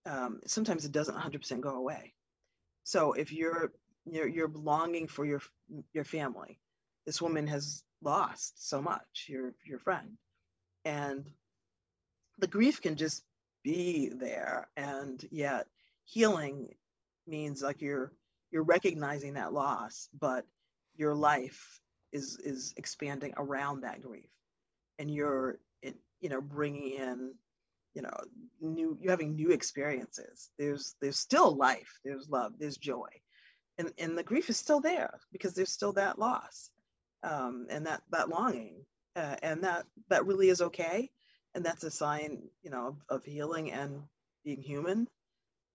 [0.06, 2.12] um, sometimes it doesn't 100% go away.
[2.84, 3.72] So if you're
[4.04, 5.40] you're you're longing for your
[5.92, 6.58] your family
[7.06, 10.16] this woman has lost so much your your friend
[10.84, 11.30] and
[12.38, 13.24] the grief can just
[13.62, 14.68] be there.
[14.76, 15.66] And yet
[16.04, 16.74] healing
[17.26, 18.12] means like you're
[18.50, 20.44] you're recognizing that loss but
[20.96, 21.80] your life
[22.12, 24.30] is is expanding around that grief.
[24.98, 25.58] And you're
[26.22, 27.34] you know bringing in
[27.94, 28.16] you know
[28.60, 30.50] new you're having new experiences.
[30.58, 33.08] There's there's still life there's love there's joy.
[33.78, 36.70] And and the grief is still there because there's still that loss
[37.22, 38.84] um, and that that longing
[39.16, 41.10] uh, and that that really is okay.
[41.54, 44.02] And that's a sign you know of, of healing and
[44.44, 45.08] being human.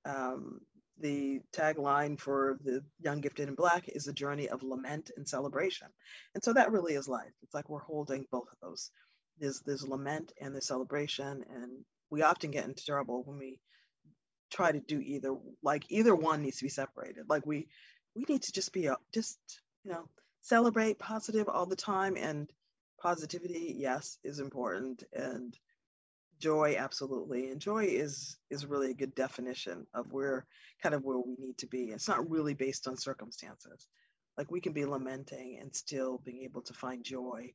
[0.05, 0.61] Um,
[0.99, 5.87] the tagline for the young gifted and black is a journey of lament and celebration.
[6.33, 7.33] And so that really is life.
[7.43, 8.91] It's like we're holding both of those.
[9.39, 11.45] There's there's lament and there's celebration.
[11.53, 13.59] And we often get into trouble when we
[14.49, 17.25] try to do either like either one needs to be separated.
[17.29, 17.67] Like we
[18.15, 19.37] we need to just be a, just
[19.83, 20.09] you know
[20.41, 22.49] celebrate positive all the time and
[23.01, 25.57] positivity yes is important and
[26.39, 30.45] joy absolutely and joy is is really a good definition of where
[30.81, 33.87] kind of where we need to be it's not really based on circumstances
[34.37, 37.51] like we can be lamenting and still being able to find joy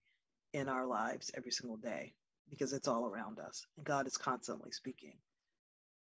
[0.52, 2.12] in our lives every single day
[2.50, 5.14] because it's all around us and god is constantly speaking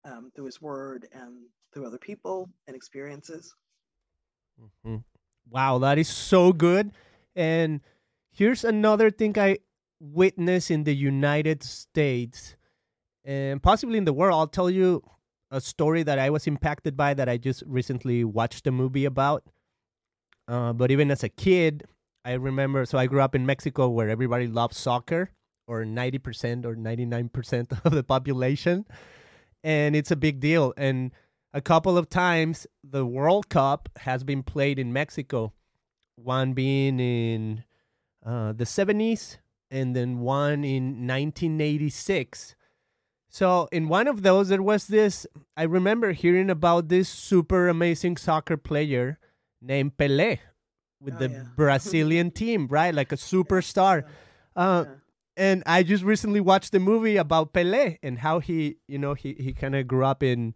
[0.05, 3.53] um, through his word and through other people and experiences.
[4.61, 4.97] Mm-hmm.
[5.49, 6.91] Wow, that is so good.
[7.35, 7.81] And
[8.31, 9.59] here's another thing I
[9.99, 12.55] witnessed in the United States
[13.23, 14.39] and possibly in the world.
[14.39, 15.03] I'll tell you
[15.51, 19.43] a story that I was impacted by that I just recently watched a movie about.
[20.47, 21.83] Uh, but even as a kid,
[22.25, 22.85] I remember.
[22.85, 25.31] So I grew up in Mexico where everybody loves soccer,
[25.67, 28.85] or 90% or 99% of the population
[29.63, 30.73] and it's a big deal.
[30.77, 31.11] And
[31.53, 35.53] a couple of times the World Cup has been played in Mexico,
[36.15, 37.63] one being in
[38.25, 39.37] uh, the 70s
[39.69, 42.55] and then one in 1986.
[43.29, 45.25] So in one of those, there was this.
[45.55, 49.19] I remember hearing about this super amazing soccer player
[49.61, 50.39] named Pelé
[50.99, 51.43] with oh, the yeah.
[51.55, 52.93] Brazilian team, right?
[52.93, 54.03] Like a superstar.
[54.55, 54.93] Uh, yeah
[55.37, 59.33] and I just recently watched the movie about Pelé and how he, you know, he
[59.39, 60.53] he kind of grew up in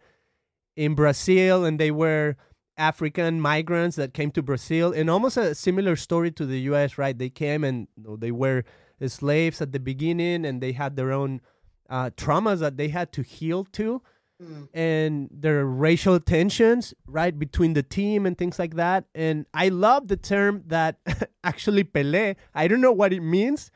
[0.76, 2.36] in Brazil, and they were
[2.78, 6.98] African migrants that came to Brazil, and almost a similar story to the U.S.
[6.98, 7.18] Right?
[7.18, 8.64] They came and you know, they were
[9.08, 11.42] slaves at the beginning, and they had their own
[11.90, 14.02] uh, traumas that they had to heal to.
[14.42, 14.68] Mm.
[14.74, 19.06] And there are racial tensions, right, between the team and things like that.
[19.16, 21.00] And I love the term that
[21.44, 23.72] actually Pelé, I don't know what it means,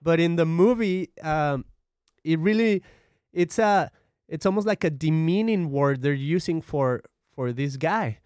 [0.00, 1.64] but in the movie, um,
[2.22, 2.82] it really,
[3.32, 3.90] it's a,
[4.28, 7.02] it's almost like a demeaning word they're using for
[7.34, 8.18] for this guy,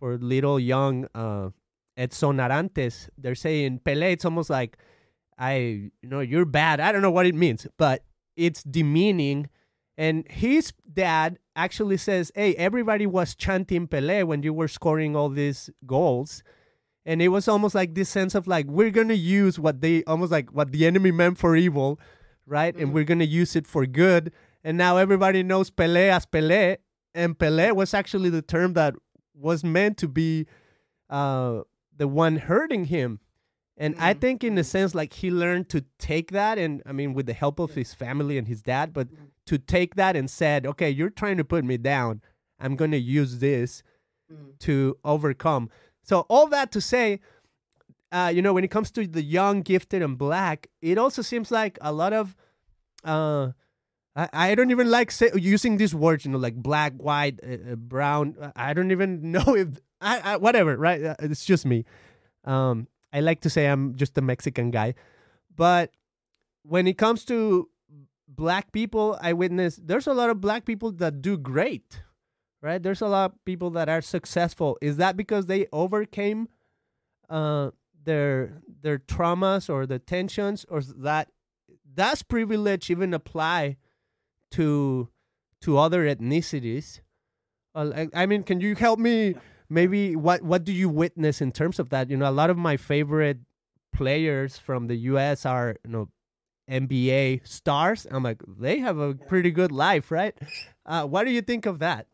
[0.00, 1.50] for little young uh,
[1.96, 3.08] Edson Arantes.
[3.16, 4.12] They're saying Pele.
[4.12, 4.78] It's almost like
[5.38, 6.80] I, you know, you're bad.
[6.80, 8.02] I don't know what it means, but
[8.36, 9.48] it's demeaning.
[9.96, 15.28] And his dad actually says, "Hey, everybody was chanting Pele when you were scoring all
[15.28, 16.42] these goals."
[17.06, 20.32] And it was almost like this sense of like we're gonna use what they almost
[20.32, 22.00] like what the enemy meant for evil,
[22.46, 22.74] right?
[22.74, 22.82] Mm-hmm.
[22.82, 24.32] And we're gonna use it for good
[24.62, 26.76] and now everybody knows Pele as Pele,
[27.14, 28.94] and Pele was actually the term that
[29.34, 30.46] was meant to be
[31.08, 31.60] uh,
[31.96, 33.20] the one hurting him.
[33.76, 34.04] And mm-hmm.
[34.04, 37.26] I think, in a sense, like he learned to take that, and I mean, with
[37.26, 39.24] the help of his family and his dad, but mm-hmm.
[39.46, 42.20] to take that and said, "Okay, you're trying to put me down.
[42.58, 43.82] I'm going to use this
[44.30, 44.50] mm-hmm.
[44.60, 45.70] to overcome."
[46.02, 47.20] So all that to say,
[48.12, 51.50] uh, you know, when it comes to the young, gifted, and black, it also seems
[51.50, 52.36] like a lot of
[53.04, 53.52] uh,
[54.16, 57.72] I, I don't even like say, using these words, you know, like black, white, uh,
[57.72, 58.36] uh brown.
[58.56, 59.68] I don't even know if
[60.00, 61.02] I, I, whatever, right?
[61.02, 61.84] Uh, it's just me.
[62.44, 64.94] Um, I like to say I'm just a Mexican guy,
[65.54, 65.92] but
[66.62, 67.68] when it comes to
[68.28, 72.02] black people, I witness there's a lot of black people that do great,
[72.62, 72.82] right?
[72.82, 74.78] There's a lot of people that are successful.
[74.80, 76.48] Is that because they overcame
[77.28, 77.70] uh,
[78.04, 81.30] their their traumas or the tensions, or that
[81.92, 83.76] does privilege even apply?
[84.52, 85.08] To
[85.62, 87.00] to other ethnicities.
[87.74, 89.36] Uh, I mean, can you help me?
[89.68, 92.10] Maybe what what do you witness in terms of that?
[92.10, 93.38] You know, a lot of my favorite
[93.92, 95.46] players from the U.S.
[95.46, 96.08] are you know
[96.70, 98.06] NBA stars.
[98.10, 100.34] I'm like, they have a pretty good life, right?
[100.86, 102.06] Uh, what do you think of that?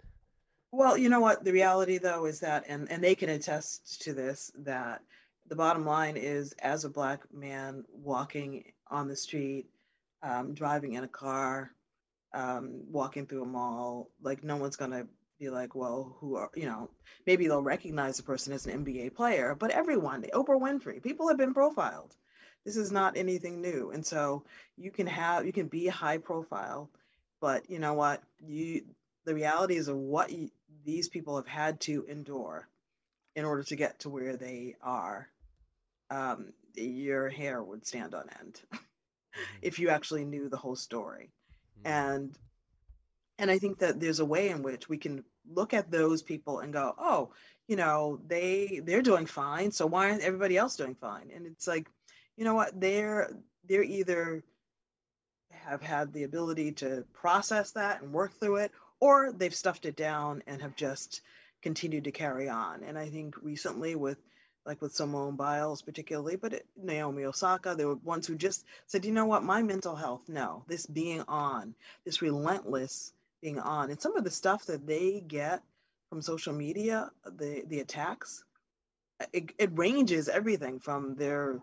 [0.72, 1.44] Well, you know what?
[1.44, 5.02] The reality, though, is that, and and they can attest to this, that
[5.48, 9.66] the bottom line is, as a black man walking on the street,
[10.22, 11.70] um, driving in a car,
[12.36, 15.06] um, walking through a mall, like no one's gonna
[15.38, 16.90] be like, well, who are you know?
[17.26, 21.38] Maybe they'll recognize the person as an NBA player, but everyone, Oprah Winfrey, people have
[21.38, 22.14] been profiled.
[22.64, 24.44] This is not anything new, and so
[24.76, 26.90] you can have you can be high profile,
[27.40, 28.22] but you know what?
[28.46, 28.82] You
[29.24, 30.50] the reality is of what you,
[30.84, 32.68] these people have had to endure
[33.34, 35.28] in order to get to where they are.
[36.10, 38.60] Um, your hair would stand on end
[39.62, 41.30] if you actually knew the whole story
[41.84, 41.92] Mm-hmm.
[41.92, 42.38] and
[43.38, 46.60] and i think that there's a way in which we can look at those people
[46.60, 47.30] and go oh
[47.68, 51.30] you know they they're doing fine so why aren't everybody else doing fine?
[51.34, 51.88] And it's like
[52.36, 52.78] you know what?
[52.78, 53.30] They're
[53.68, 54.44] they're either
[55.50, 59.96] have had the ability to process that and work through it or they've stuffed it
[59.96, 61.22] down and have just
[61.62, 62.82] continued to carry on.
[62.84, 64.18] And i think recently with
[64.66, 69.04] like with Simone Biles particularly, but it, Naomi Osaka, there were ones who just said,
[69.04, 71.74] you know what, my mental health, no, this being on,
[72.04, 75.62] this relentless being on, and some of the stuff that they get
[76.10, 78.44] from social media, the the attacks,
[79.32, 81.60] it, it ranges everything from their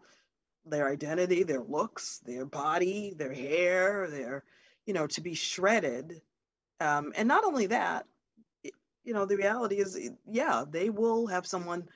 [0.66, 4.44] their identity, their looks, their body, their hair, their,
[4.86, 6.22] you know, to be shredded.
[6.80, 8.06] Um, and not only that,
[9.04, 11.90] you know, the reality is, yeah, they will have someone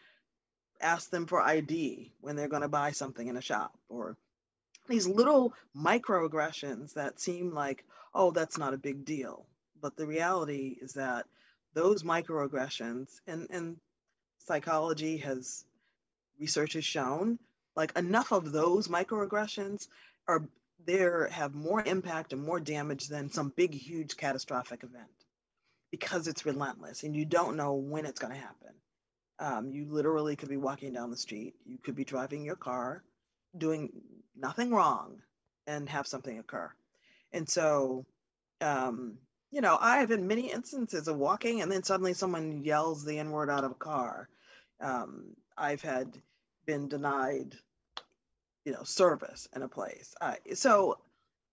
[0.81, 4.17] ask them for ID when they're going to buy something in a shop or
[4.87, 9.45] these little microaggressions that seem like, oh, that's not a big deal.
[9.81, 11.25] But the reality is that
[11.73, 13.77] those microaggressions and, and
[14.39, 15.65] psychology has
[16.39, 17.37] research has shown
[17.75, 19.87] like enough of those microaggressions
[20.27, 20.43] are
[20.85, 25.07] there have more impact and more damage than some big huge catastrophic event
[25.91, 28.69] because it's relentless and you don't know when it's going to happen
[29.39, 33.03] um, you literally could be walking down the street, you could be driving your car,
[33.57, 33.89] doing
[34.35, 35.21] nothing wrong,
[35.67, 36.71] and have something occur.
[37.33, 38.05] And so,
[38.61, 39.17] um,
[39.51, 43.19] you know, I have in many instances of walking and then suddenly someone yells the
[43.19, 44.29] N word out of a car.
[44.81, 46.17] Um, I've had
[46.65, 47.55] been denied,
[48.65, 50.13] you know, service in a place.
[50.53, 50.97] So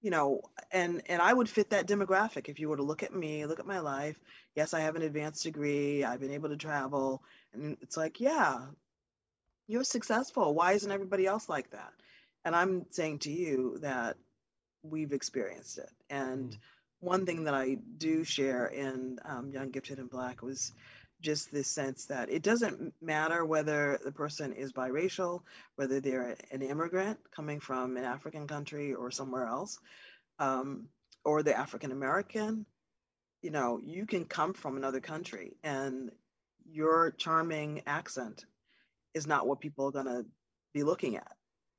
[0.04, 2.50] you know and and i would fit that demographic.
[2.50, 4.20] If you were to look at me look at my life
[4.54, 7.22] yes i have an advanced degree i've been able to travel
[7.54, 8.66] and it's like yeah
[9.66, 10.52] you're successful.
[10.52, 11.92] Why isn't everybody else like that?
[12.44, 14.18] And i'm saying to you that
[14.82, 15.90] we've experienced it.
[16.10, 16.58] And mm.
[17.00, 20.72] one thing that i do share in um, young gifted and black was
[21.24, 25.40] just this sense that it doesn't matter whether the person is biracial,
[25.76, 29.78] whether they're an immigrant coming from an African country or somewhere else,
[30.38, 30.86] um,
[31.24, 32.66] or the African American.
[33.42, 36.10] You know, you can come from another country and
[36.70, 38.44] your charming accent
[39.14, 40.26] is not what people are going to
[40.74, 41.32] be looking at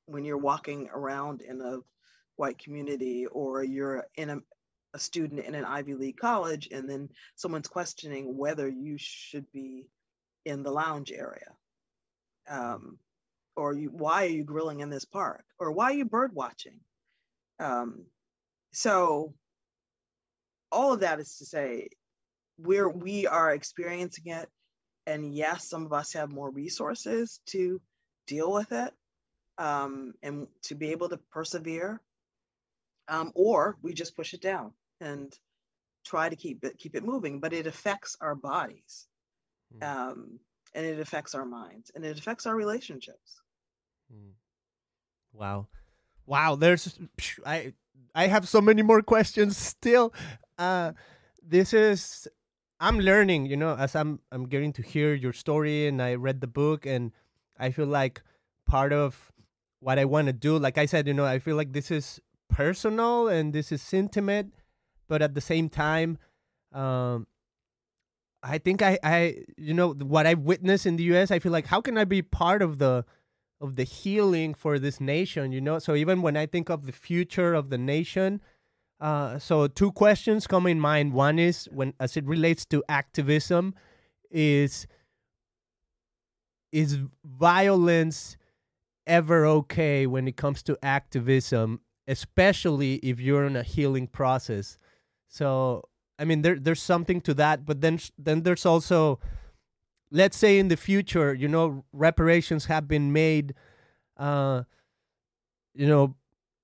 [0.08, 1.78] when you're walking around in a
[2.36, 4.38] white community or you're in a,
[4.96, 9.90] a student in an Ivy League college, and then someone's questioning whether you should be
[10.46, 11.52] in the lounge area.
[12.50, 12.98] Um,
[13.58, 15.44] or you, why are you grilling in this park?
[15.60, 16.80] Or why are you bird watching?
[17.60, 18.06] Um,
[18.72, 19.34] so
[20.72, 21.90] all of that is to say
[22.58, 24.50] we're we are experiencing it
[25.08, 27.82] and yes some of us have more resources to
[28.28, 28.94] deal with it
[29.58, 32.02] um, and to be able to persevere
[33.08, 34.72] um, or we just push it down
[35.02, 35.38] and
[36.06, 39.08] try to keep it keep it moving but it affects our bodies
[39.76, 39.84] mm.
[39.84, 40.40] um,
[40.74, 43.42] and it affects our minds and it affects our relationships
[44.14, 44.32] mm.
[45.34, 45.68] wow
[46.26, 47.00] wow there's
[47.46, 47.74] i
[48.14, 50.14] i have so many more questions still
[50.60, 50.92] uh
[51.42, 52.28] this is
[52.80, 56.42] i'm learning you know as i'm i'm getting to hear your story and i read
[56.42, 57.12] the book and
[57.58, 58.22] i feel like
[58.68, 59.32] part of
[59.80, 62.20] what i want to do like i said you know i feel like this is
[62.50, 64.48] personal and this is intimate
[65.08, 66.18] but at the same time
[66.74, 67.28] um
[68.44, 71.68] i think i i you know what i witnessed in the us i feel like
[71.68, 73.06] how can i be part of the
[73.62, 75.80] of the healing for this nation you know?
[75.80, 78.42] So even when i think of the future of the nation
[79.00, 81.14] uh so two questions come in mind.
[81.14, 83.76] One is when as it relates to activism
[84.32, 84.88] is
[86.72, 88.38] is violence
[89.08, 94.78] ever okay when it comes to activism especially if you're in a healing process
[95.36, 95.82] so
[96.18, 99.20] i mean there there's something to that but then then there's also
[100.12, 103.54] let's say in the future, you know, reparations have been made,
[104.18, 104.64] uh,
[105.74, 106.16] you know,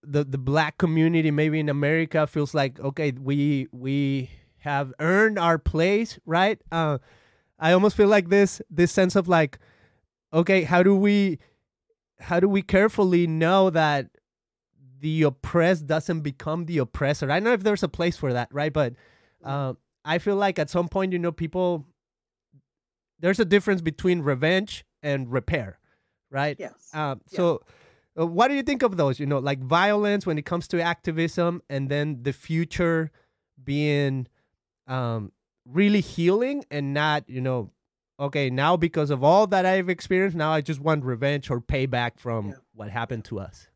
[0.04, 5.60] the the black community maybe in America feels like okay, we we have earned our
[5.60, 6.60] place, right?
[6.72, 6.98] Uh,
[7.60, 9.60] I almost feel like this this sense of like,
[10.34, 11.40] okay, how do we
[12.20, 14.08] how do we carefully know that
[15.02, 17.30] the oppressed doesn't become the oppressor?
[17.30, 18.72] I don't know if there's a place for that, right?
[18.72, 18.94] But
[19.44, 19.74] uh,
[20.06, 21.86] I feel like at some point, you know, people
[23.20, 25.80] there's a difference between revenge and repair,
[26.30, 26.56] right?
[26.60, 26.74] Yes.
[26.94, 27.62] Um, so,
[28.20, 29.20] uh, what do you think of those?
[29.20, 33.12] You know, like violence when it comes to activism, and then the future
[33.64, 34.28] being
[34.88, 35.32] um,
[35.66, 37.72] really healing and not, you know,
[38.20, 42.20] okay, now because of all that I've experienced, now I just want revenge or payback
[42.20, 42.56] from yeah.
[42.74, 43.68] what happened to us.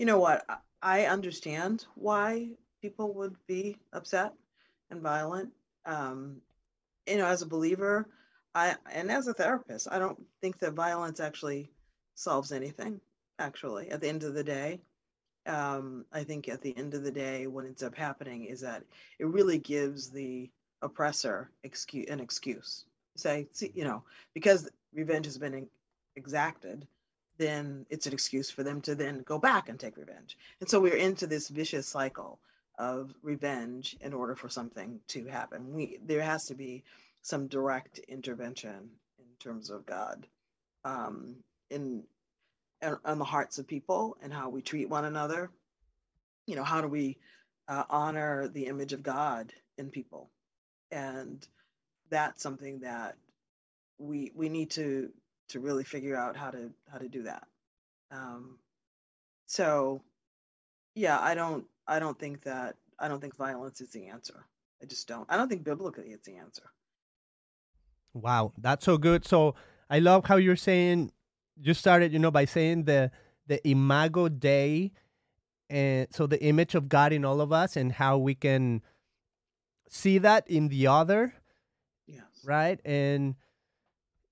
[0.00, 0.46] You know what?
[0.80, 4.32] I understand why people would be upset
[4.90, 5.50] and violent.
[5.84, 6.40] Um,
[7.06, 8.08] you know, as a believer,
[8.54, 11.70] I and as a therapist, I don't think that violence actually
[12.14, 13.02] solves anything.
[13.38, 14.80] Actually, at the end of the day,
[15.44, 18.82] um, I think at the end of the day, what ends up happening is that
[19.18, 20.48] it really gives the
[20.80, 22.86] oppressor excuse an excuse.
[23.16, 25.68] Say, you know, because revenge has been
[26.16, 26.88] exacted,
[27.40, 30.36] then it's an excuse for them to then go back and take revenge.
[30.60, 32.38] And so we're into this vicious cycle
[32.78, 35.72] of revenge in order for something to happen.
[35.72, 36.84] We there has to be
[37.22, 40.26] some direct intervention in terms of God
[40.84, 41.36] um,
[41.70, 42.02] in
[43.06, 45.50] on the hearts of people and how we treat one another.
[46.46, 47.16] You know, how do we
[47.68, 50.30] uh, honor the image of God in people?
[50.90, 51.46] And
[52.10, 53.16] that's something that
[53.98, 55.10] we we need to
[55.50, 57.46] to really figure out how to how to do that.
[58.10, 58.58] Um,
[59.46, 60.02] so,
[60.94, 64.46] yeah, I don't I don't think that I don't think violence is the answer.
[64.82, 65.26] I just don't.
[65.28, 66.62] I don't think biblically it's the answer.
[68.14, 69.26] Wow, that's so good.
[69.26, 69.54] So
[69.88, 71.12] I love how you're saying
[71.60, 73.10] you started, you know, by saying the
[73.46, 74.92] the imago Dei,
[75.68, 78.82] and so the image of God in all of us, and how we can
[79.88, 81.34] see that in the other.
[82.06, 82.24] Yes.
[82.44, 83.34] Right, and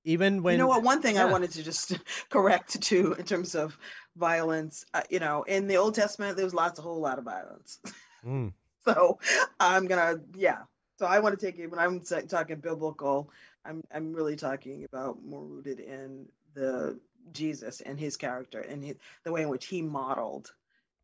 [0.08, 1.26] even when you know what, one thing yeah.
[1.26, 1.98] I wanted to just
[2.30, 3.76] correct too in terms of
[4.16, 4.86] violence.
[4.94, 7.78] Uh, you know, in the Old Testament, there was lots, a whole lot of violence.
[8.26, 8.52] Mm.
[8.86, 9.18] so
[9.60, 10.60] I'm gonna, yeah.
[10.98, 13.30] So I want to take it when I'm talking biblical.
[13.66, 16.98] I'm I'm really talking about more rooted in the
[17.32, 20.50] Jesus and his character and his, the way in which he modeled,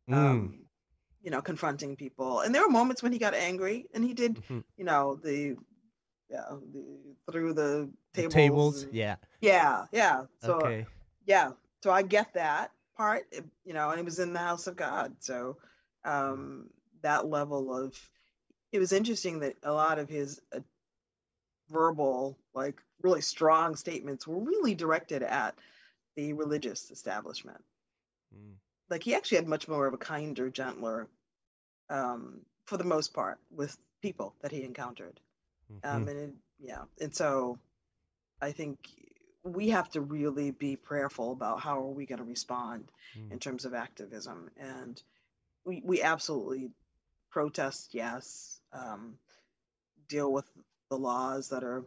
[0.09, 0.15] mm.
[0.15, 0.61] um,
[1.21, 2.39] you know, confronting people.
[2.39, 4.61] And there were moments when he got angry, and he did, mm-hmm.
[4.77, 5.57] you know, the
[6.29, 8.33] yeah, the, threw the tables.
[8.33, 10.23] The tables, and, yeah, yeah, yeah.
[10.41, 10.85] So okay.
[11.25, 11.51] yeah,
[11.83, 13.25] so I get that part,
[13.63, 15.15] you know, and he was in the house of God.
[15.19, 15.57] So
[16.03, 16.69] um,
[17.01, 17.95] that level of,
[18.71, 20.59] it was interesting that a lot of his uh,
[21.69, 25.55] verbal, like really strong statements were really directed at
[26.15, 27.63] the religious establishment.
[28.35, 28.53] Mm.
[28.89, 31.07] Like he actually had much more of a kinder, gentler,
[31.89, 35.19] um, for the most part, with people that he encountered.
[35.71, 35.95] Mm-hmm.
[35.95, 37.57] Um, and it, yeah, and so
[38.41, 38.79] I think
[39.43, 43.31] we have to really be prayerful about how are we going to respond mm.
[43.31, 45.01] in terms of activism and
[45.65, 46.69] we, we absolutely
[47.31, 48.61] protest, yes.
[48.71, 49.15] Um,
[50.07, 50.45] deal with
[50.89, 51.83] the laws that are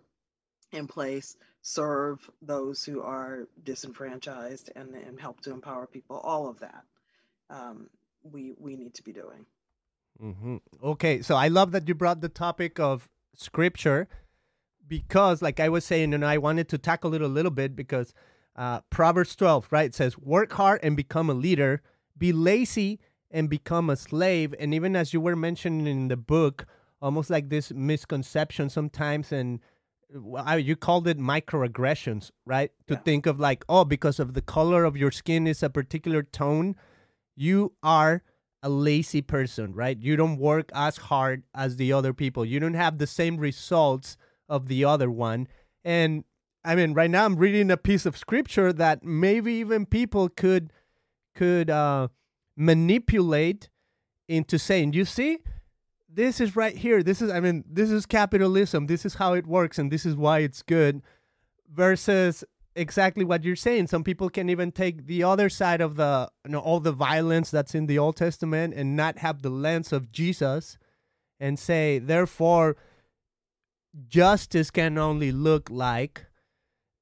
[0.73, 6.19] in place, serve those who are disenfranchised, and, and help to empower people.
[6.19, 6.85] All of that
[7.49, 7.89] um,
[8.23, 9.47] we we need to be doing.
[10.23, 10.57] Mm-hmm.
[10.83, 13.09] Okay, so I love that you brought the topic of
[13.39, 14.09] scripture
[14.87, 18.13] because, like I was saying, and I wanted to tackle it a little bit because
[18.57, 21.83] uh, Proverbs 12, right, says, Work hard and become a leader,
[22.17, 22.99] be lazy
[23.31, 24.55] and become a slave.
[24.59, 26.67] And even as you were mentioning in the book,
[27.01, 29.61] almost like this misconception sometimes, and
[30.11, 32.73] you called it microaggressions, right?
[32.87, 33.01] To Yeah.
[33.01, 36.75] think of like, oh, because of the color of your skin is a particular tone,
[37.37, 38.23] you are
[38.63, 40.01] a lazy person, right?
[40.01, 42.45] You don't work as hard as the other people.
[42.45, 44.17] You don't have the same results
[44.49, 45.49] of the other one.
[45.85, 46.25] And
[46.65, 50.73] I mean, right now I'm reading a piece of scripture that maybe even people could
[51.35, 52.09] could uh,
[52.57, 53.69] manipulate
[54.27, 55.39] into saying, "You see,
[56.09, 57.03] this is right here.
[57.03, 58.87] This is I mean, this is capitalism.
[58.87, 61.03] This is how it works, and this is why it's good."
[61.73, 62.45] Versus
[62.79, 63.89] exactly what you're saying.
[63.89, 67.51] Some people can even take the other side of the you know all the violence
[67.51, 70.79] that's in the Old Testament and not have the lens of Jesus
[71.41, 72.77] and say, therefore,
[74.07, 76.27] justice can only look like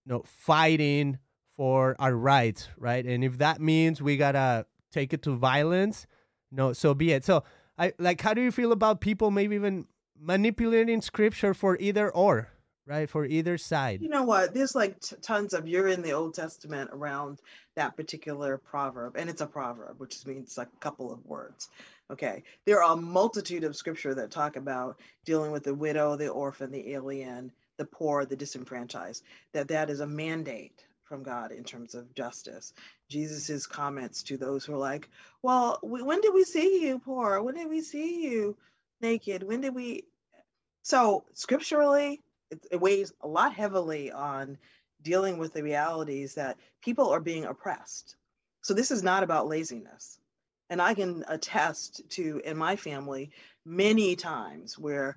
[0.05, 1.19] you know fighting
[1.57, 3.05] for our rights, right?
[3.05, 6.07] And if that means we gotta take it to violence,
[6.51, 7.25] no, so be it.
[7.25, 7.45] So
[7.79, 9.87] I like how do you feel about people maybe even
[10.19, 12.49] manipulating scripture for either or,
[12.87, 13.11] right?
[13.11, 14.01] For either side.
[14.01, 14.55] You know what?
[14.55, 17.41] There's like t- tons of you're in the Old Testament around
[17.75, 21.69] that particular proverb, and it's a proverb, which means like a couple of words.
[22.11, 26.29] Okay, there are a multitude of scripture that talk about dealing with the widow, the
[26.29, 29.25] orphan, the alien, the poor, the disenfranchised.
[29.53, 32.73] That that is a mandate from God in terms of justice.
[33.09, 35.09] Jesus's comments to those who are like,
[35.43, 37.43] "Well, when did we see you poor?
[37.43, 38.57] When did we see you
[39.01, 39.43] naked?
[39.43, 40.05] When did we?"
[40.83, 44.59] So scripturally, it, it weighs a lot heavily on
[45.03, 48.17] dealing with the realities that people are being oppressed.
[48.63, 50.19] So this is not about laziness.
[50.69, 53.31] And I can attest to in my family
[53.65, 55.17] many times where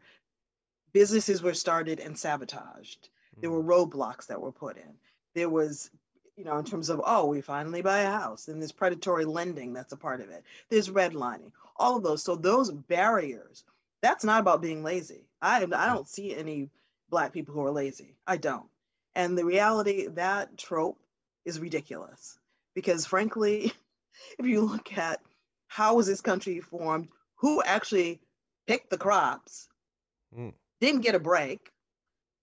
[0.94, 3.10] businesses were started and sabotaged.
[3.42, 3.68] There were mm.
[3.68, 4.94] roadblocks that were put in.
[5.34, 5.90] There was,
[6.36, 9.74] you know, in terms of, oh, we finally buy a house, and there's predatory lending
[9.74, 10.44] that's a part of it.
[10.70, 12.24] There's redlining, all of those.
[12.24, 13.64] So those barriers,
[14.02, 15.26] that's not about being lazy.
[15.42, 15.94] I I mm.
[15.94, 16.70] don't see any
[17.10, 18.16] black people who are lazy.
[18.28, 18.70] I don't.
[19.16, 21.00] And the reality that trope
[21.46, 22.38] is ridiculous
[22.76, 23.74] because frankly,
[24.40, 25.22] if you look at
[25.68, 28.22] how was this country formed, who actually
[28.68, 29.68] picked the crops,
[30.36, 30.54] Mm.
[30.80, 31.72] didn't get a break,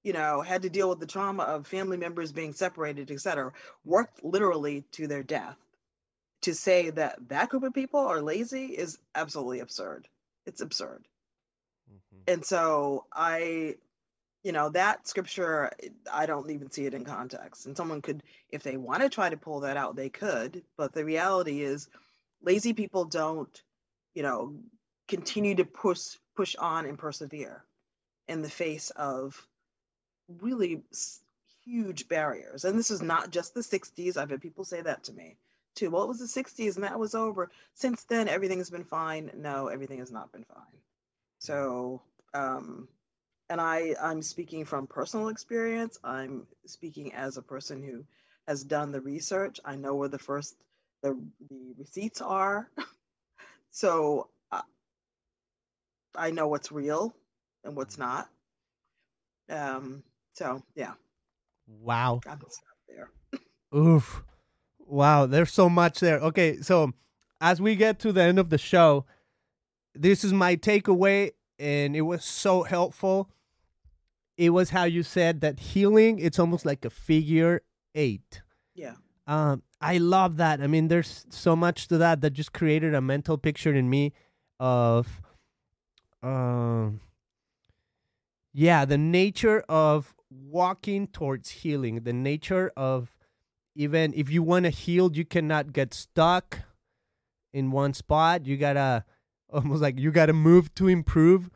[0.03, 3.53] you know, had to deal with the trauma of family members being separated, et cetera,
[3.85, 5.57] worked literally to their death.
[6.43, 10.09] To say that that group of people are lazy is absolutely absurd.
[10.47, 11.07] It's absurd.
[11.91, 12.23] Mhm.
[12.27, 13.77] And so I,
[14.47, 15.73] you know, that scripture,
[16.13, 17.67] I don't even see it in context.
[17.67, 20.63] And someone could, if they want to try to pull that out, they could.
[20.77, 21.89] But the reality is,
[22.41, 23.61] lazy people don't,
[24.15, 24.55] you know,
[25.09, 27.65] continue to push push on and persevere
[28.29, 29.45] in the face of
[30.41, 30.81] really
[31.65, 32.65] huge barriers.
[32.65, 34.17] And this is not just the 60s.
[34.17, 35.39] I've had people say that to me
[35.75, 35.91] too.
[35.91, 37.51] Well, it was the 60s and that was over.
[37.75, 39.29] Since then, everything has been fine.
[39.35, 40.81] No, everything has not been fine.
[41.41, 42.01] So,
[42.33, 42.87] um,
[43.49, 45.99] and I, I'm speaking from personal experience.
[46.03, 48.05] I'm speaking as a person who
[48.49, 49.61] has done the research.
[49.65, 50.57] I know where the first
[51.03, 51.19] the
[51.51, 52.71] the receipts are.
[53.71, 54.63] so uh,
[56.15, 57.15] I know what's real
[57.65, 58.29] and what's not.
[59.49, 60.03] Um,
[60.35, 60.95] so yeah,
[61.67, 62.21] Wow.
[62.29, 62.41] I'm
[62.89, 63.11] there.
[63.75, 64.23] Oof.
[64.79, 66.19] Wow, there's so much there.
[66.21, 66.93] Okay, so
[67.41, 69.05] as we get to the end of the show,
[69.95, 73.31] this is my takeaway, and it was so helpful.
[74.37, 77.63] It was how you said that healing, it's almost like a figure
[77.95, 78.43] eight.
[78.75, 78.95] Yeah.
[79.27, 80.61] Um, I love that.
[80.61, 84.13] I mean, there's so much to that that just created a mental picture in me
[84.61, 85.21] of,
[86.23, 87.01] um,
[88.53, 93.17] yeah, the nature of walking towards healing, the nature of
[93.75, 96.61] even if you want to heal, you cannot get stuck
[97.53, 98.47] in one spot.
[98.47, 99.05] You gotta
[99.53, 101.51] almost like you gotta move to improve.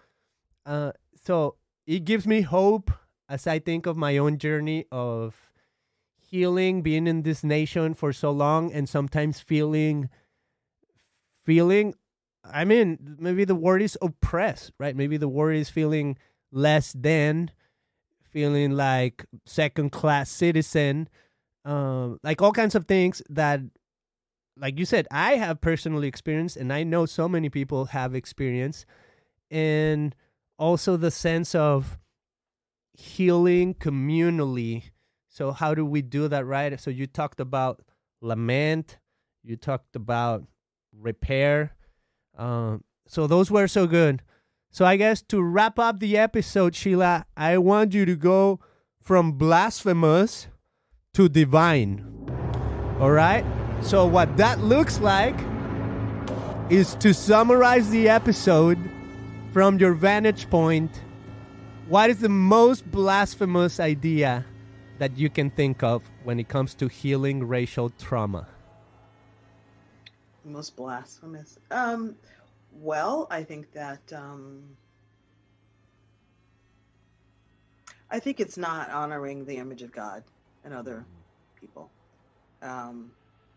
[0.67, 0.93] Uh,
[1.25, 2.91] so it gives me hope
[3.29, 5.35] as I think of my own journey of
[6.19, 10.09] healing, being in this nation for so long, and sometimes feeling,
[11.45, 11.95] feeling.
[12.45, 14.97] I mean, maybe the word is oppressed, right?
[14.97, 16.17] Maybe the word is feeling
[16.53, 17.51] less than,
[18.31, 21.09] feeling like second class citizen,
[21.65, 23.61] um, like all kinds of things that,
[24.61, 28.87] like you said, I have personally experienced, and I know so many people have experienced.
[29.51, 30.15] and
[30.59, 31.99] also the sense of
[32.93, 34.91] healing communally.
[35.27, 36.79] So, how do we do that, right?
[36.79, 37.81] So, you talked about
[38.21, 38.99] lament,
[39.43, 40.45] you talked about
[40.93, 41.75] repair.
[42.37, 44.23] Um, so, those were so good.
[44.71, 48.61] So, I guess to wrap up the episode, Sheila, I want you to go
[49.01, 50.49] from blasphemous
[51.15, 52.05] to divine.
[53.01, 53.45] All right?
[53.83, 55.35] So, what that looks like
[56.71, 58.79] is to summarize the episode
[59.53, 61.03] from your vantage point.
[61.89, 64.45] What is the most blasphemous idea
[64.99, 68.47] that you can think of when it comes to healing racial trauma?
[70.45, 71.59] Most blasphemous.
[71.71, 72.15] Um,
[72.73, 74.63] well, I think that um,
[78.11, 80.23] I think it's not honoring the image of God
[80.65, 81.05] and other
[81.59, 81.91] people.
[82.63, 83.11] Um,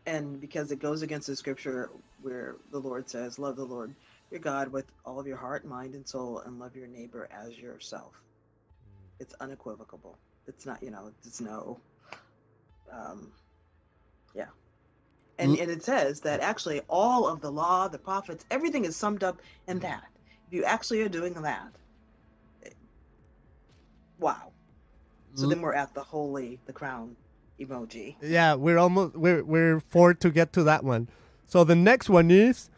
[0.06, 1.90] and because it goes against the scripture
[2.22, 3.94] where the Lord says, Love the Lord
[4.34, 7.58] your God with all of your heart, mind, and soul, and love your neighbor as
[7.58, 8.14] yourself.
[8.14, 9.22] Mm.
[9.22, 10.18] It's unequivocal.
[10.48, 11.80] It's not, you know, it's no,
[12.92, 13.32] um,
[14.36, 14.48] yeah.
[15.38, 15.62] And, mm.
[15.62, 19.40] and it says that actually all of the law, the prophets, everything is summed up
[19.68, 19.84] in mm.
[19.84, 20.04] that.
[20.48, 21.72] If you actually are doing that,
[22.66, 22.70] eh,
[24.20, 24.52] wow.
[25.36, 27.16] So then we're at the holy, the crown
[27.60, 28.16] emoji.
[28.22, 31.10] Yeah, we're almost we're we're four to get to that one.
[31.46, 32.70] So the next one is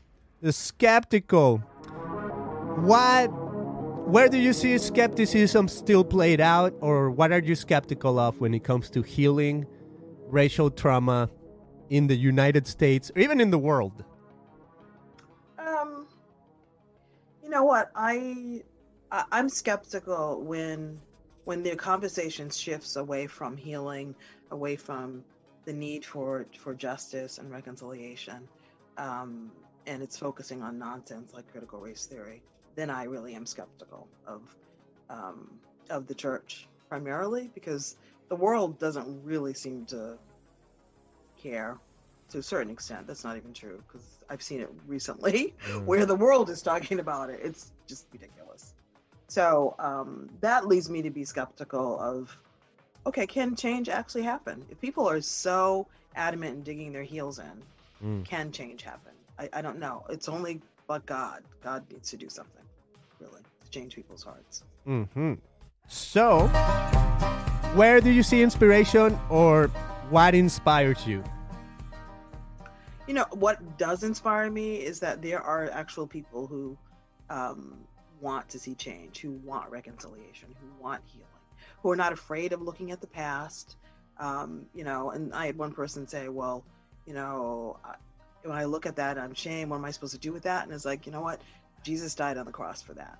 [0.41, 1.59] the skeptical.
[2.77, 3.27] What
[4.07, 8.53] where do you see skepticism still played out or what are you skeptical of when
[8.53, 9.65] it comes to healing
[10.27, 11.29] racial trauma
[11.89, 14.03] in the United States or even in the world?
[15.57, 16.07] Um
[17.43, 17.91] you know what?
[17.95, 18.63] I,
[19.11, 20.99] I I'm skeptical when
[21.45, 24.13] when the conversation shifts away from healing,
[24.51, 25.23] away from
[25.63, 28.47] the need for for justice and reconciliation,
[28.97, 29.51] um,
[29.87, 32.41] and it's focusing on nonsense like critical race theory,
[32.75, 34.41] then I really am skeptical of
[35.09, 35.49] um,
[35.89, 37.97] of the church primarily because
[38.29, 40.17] the world doesn't really seem to
[41.41, 41.77] care
[42.29, 43.07] to a certain extent.
[43.07, 45.85] That's not even true because I've seen it recently mm.
[45.85, 47.39] where the world is talking about it.
[47.43, 48.74] It's just ridiculous.
[49.35, 52.37] So um, that leads me to be skeptical of
[53.05, 54.63] okay, can change actually happen?
[54.69, 57.61] If people are so adamant in digging their heels in,
[58.01, 58.23] mm.
[58.23, 59.11] can change happen?
[59.37, 60.05] I, I don't know.
[60.09, 61.43] It's only but God.
[61.61, 62.63] God needs to do something,
[63.19, 64.63] really, to change people's hearts.
[64.87, 65.33] Mm-hmm.
[65.89, 66.47] So,
[67.75, 69.67] where do you see inspiration or
[70.09, 71.21] what inspires you?
[73.05, 76.77] You know, what does inspire me is that there are actual people who
[77.29, 77.85] um,
[78.25, 81.27] want to see change, who want reconciliation, who want healing,
[81.81, 83.77] who are not afraid of looking at the past.
[84.17, 86.63] Um, you know, and I had one person say, well,
[87.05, 87.95] you know, I,
[88.41, 89.69] when I look at that, I'm shame.
[89.69, 90.63] What am I supposed to do with that?
[90.63, 91.39] And it's like, you know what?
[91.83, 93.19] Jesus died on the cross for that.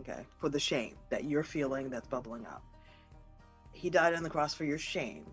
[0.00, 0.26] Okay.
[0.38, 2.62] For the shame that you're feeling that's bubbling up.
[3.72, 5.26] He died on the cross for your shame.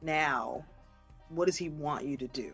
[0.00, 0.64] Now,
[1.30, 2.52] what does he want you to do?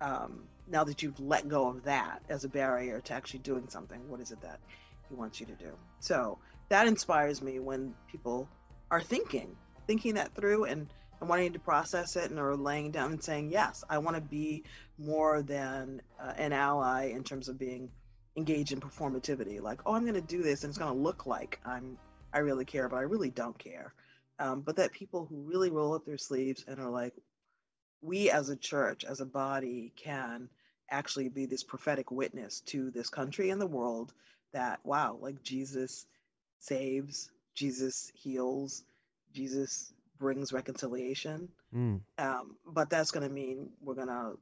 [0.00, 4.08] Um, now that you've let go of that as a barrier to actually doing something,
[4.08, 4.60] what is it that
[5.08, 5.72] he wants you to do?
[6.00, 6.38] So
[6.68, 8.48] that inspires me when people
[8.90, 9.56] are thinking,
[9.86, 10.86] thinking that through and,
[11.20, 14.22] and wanting to process it and are laying down and saying, yes, I want to
[14.22, 14.64] be
[14.98, 17.90] more than uh, an ally in terms of being
[18.36, 19.60] engaged in performativity.
[19.60, 21.98] Like, oh, I'm going to do this and it's going to look like I'm,
[22.32, 23.94] I really care, but I really don't care.
[24.38, 27.14] Um, but that people who really roll up their sleeves and are like,
[28.02, 30.48] we as a church, as a body, can
[30.90, 34.12] actually be this prophetic witness to this country and the world
[34.52, 36.06] that, wow, like Jesus
[36.58, 38.84] saves, Jesus heals,
[39.32, 41.48] Jesus brings reconciliation.
[41.74, 42.00] Mm.
[42.18, 44.38] Um, but that's going to mean we're going to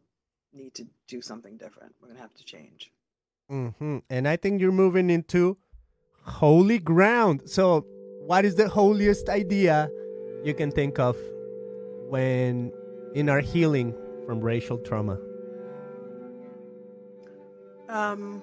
[0.52, 1.94] need to do something different.
[2.00, 2.92] We're going to have to change.
[3.50, 3.98] Mm-hmm.
[4.10, 5.58] And I think you're moving into
[6.24, 7.42] holy ground.
[7.46, 7.86] So,
[8.26, 9.90] what is the holiest idea
[10.44, 11.16] you can think of
[12.08, 12.72] when
[13.14, 13.94] in our healing
[14.26, 15.18] from racial trauma?
[17.92, 18.42] Um,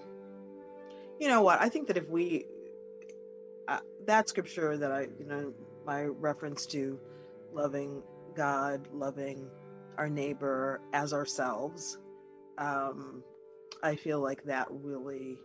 [1.19, 1.59] you know what?
[1.59, 2.45] I think that if we,
[3.67, 5.53] uh, that scripture that I, you know,
[5.85, 6.99] my reference to
[7.51, 8.03] loving
[8.35, 9.49] God, loving
[9.97, 11.97] our neighbor as ourselves,
[12.59, 13.23] um,
[13.81, 15.39] I feel like that really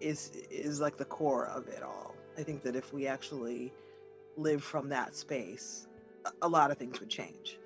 [0.00, 2.16] is is like the core of it all.
[2.36, 3.72] I think that if we actually
[4.36, 5.86] live from that space,
[6.40, 7.58] a lot of things would change.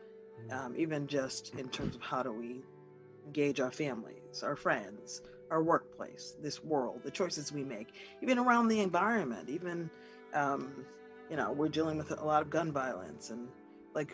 [0.48, 0.52] Mm.
[0.52, 2.62] Um, even just in terms of how do we
[3.26, 8.68] engage our families, our friends, our workplace, this world, the choices we make, even around
[8.68, 9.90] the environment, even,
[10.34, 10.84] um,
[11.30, 13.48] you know, we're dealing with a lot of gun violence and
[13.94, 14.12] like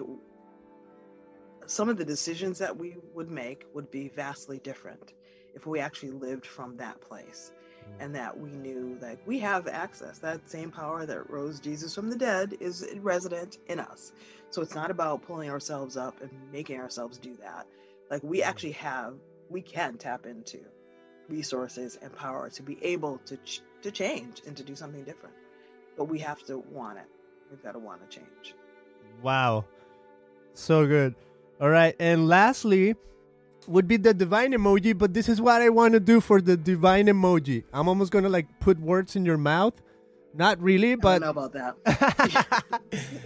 [1.66, 5.12] some of the decisions that we would make would be vastly different
[5.54, 7.52] if we actually lived from that place
[7.98, 10.18] and that we knew that we have access.
[10.18, 14.12] That same power that rose Jesus from the dead is resident in us.
[14.50, 17.66] So it's not about pulling ourselves up and making ourselves do that.
[18.10, 19.14] Like we actually have,
[19.48, 20.58] we can tap into
[21.28, 25.34] resources and power to be able to ch- to change and to do something different.
[25.96, 27.06] But we have to want it.
[27.50, 28.54] We've got to want to change.
[29.22, 29.64] Wow.
[30.54, 31.14] So good.
[31.60, 31.94] All right.
[31.98, 32.96] And lastly,
[33.68, 36.56] would be the divine emoji, but this is what I want to do for the
[36.56, 37.64] divine emoji.
[37.72, 39.80] I'm almost going to like put words in your mouth.
[40.34, 42.64] Not really, but I don't know about that.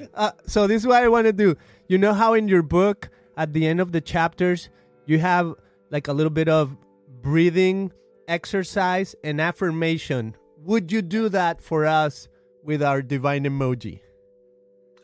[0.15, 1.57] uh, so this is what I want to do.
[1.87, 4.71] You know how in your book at the end of the chapters
[5.07, 5.55] you have
[5.91, 6.77] like a little bit of
[7.23, 7.93] breathing
[8.29, 10.37] exercise and affirmation.
[10.59, 12.29] Would you do that for us
[12.65, 14.01] with our divine emoji?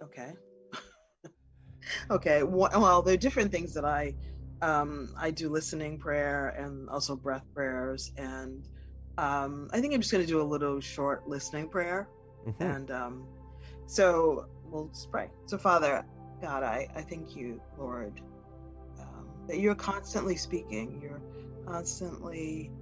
[0.03, 0.33] Okay.
[2.11, 2.43] okay.
[2.43, 4.14] Well, there are different things that I
[4.61, 8.12] um, I do listening prayer and also breath prayers.
[8.16, 8.68] And
[9.18, 12.09] um, I think I'm just going to do a little short listening prayer.
[12.47, 12.62] Mm-hmm.
[12.62, 13.26] And um,
[13.87, 15.30] so we'll just pray.
[15.47, 16.05] So, Father
[16.43, 18.20] God, I, I thank you, Lord,
[18.99, 21.01] um, that you're constantly speaking.
[21.01, 21.22] You're
[21.64, 22.72] constantly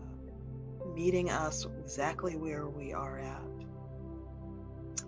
[0.00, 3.42] uh, meeting us exactly where we are at.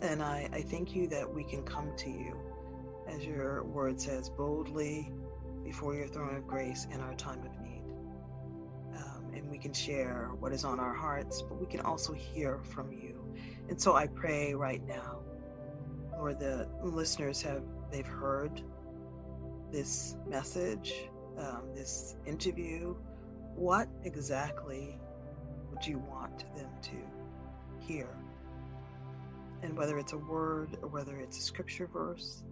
[0.00, 2.36] And I, I thank you that we can come to you,
[3.08, 5.10] as your word says, boldly
[5.64, 7.82] before your throne of grace in our time of need.
[8.96, 12.60] Um, and we can share what is on our hearts, but we can also hear
[12.62, 13.24] from you.
[13.68, 15.18] And so I pray right now,
[16.16, 18.62] Lord, the listeners have, they've heard
[19.70, 20.92] this message,
[21.38, 22.94] um, this interview.
[23.54, 24.98] What exactly
[25.70, 28.08] would you want them to hear?
[29.62, 32.42] And whether it's a word or whether it's a scripture verse,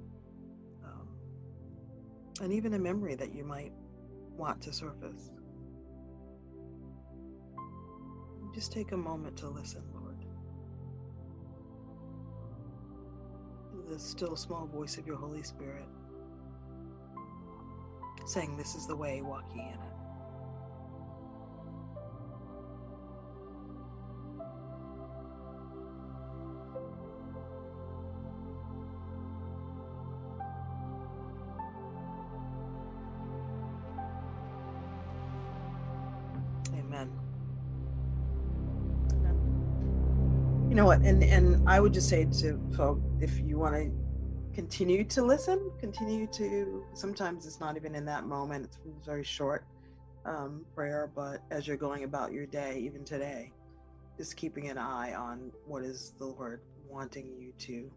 [2.40, 3.72] and even a memory that you might
[4.36, 5.30] want to surface.
[8.54, 9.82] Just take a moment to listen,
[13.88, 15.84] the still small voice of your Holy Spirit
[18.26, 20.10] saying, This is the way, walk ye in it.
[36.80, 37.10] Amen.
[40.68, 43.90] You know what and and i would just say to folk if you want to
[44.54, 49.64] continue to listen continue to sometimes it's not even in that moment it's very short
[50.24, 53.52] um, prayer but as you're going about your day even today
[54.16, 57.90] just keeping an eye on what is the lord wanting you to.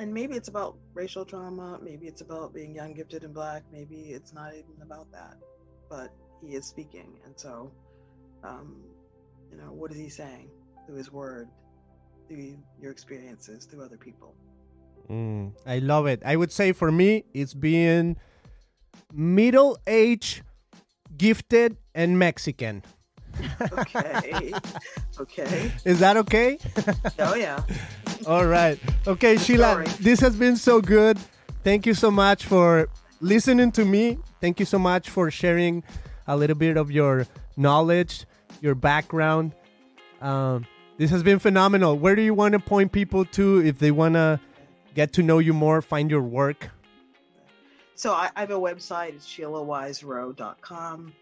[0.00, 4.10] And maybe it's about racial trauma maybe it's about being young gifted and black maybe
[4.10, 5.36] it's not even about that
[5.88, 7.72] but he is speaking and so
[8.44, 8.76] um,
[9.50, 10.50] you know what is he saying
[10.88, 11.48] through His Word,
[12.28, 14.34] through your experiences, through other people.
[15.10, 16.22] Mm, I love it.
[16.24, 18.16] I would say for me, it's being
[19.12, 20.42] middle aged,
[21.16, 22.82] gifted, and Mexican.
[23.72, 24.52] okay.
[25.18, 25.72] Okay.
[25.84, 26.58] Is that okay?
[27.18, 27.62] oh, yeah.
[28.26, 28.78] All right.
[29.06, 29.86] Okay, Sheila, Sorry.
[30.00, 31.18] this has been so good.
[31.64, 32.88] Thank you so much for
[33.20, 34.18] listening to me.
[34.40, 35.82] Thank you so much for sharing
[36.26, 37.26] a little bit of your
[37.56, 38.26] knowledge,
[38.60, 39.54] your background.
[40.20, 40.66] Um,
[40.98, 41.96] this has been phenomenal.
[41.96, 44.40] Where do you want to point people to if they want to
[44.94, 46.70] get to know you more, find your work?
[47.94, 49.14] So I, I have a website.
[49.14, 51.12] It's SheilaWiseRowe.com.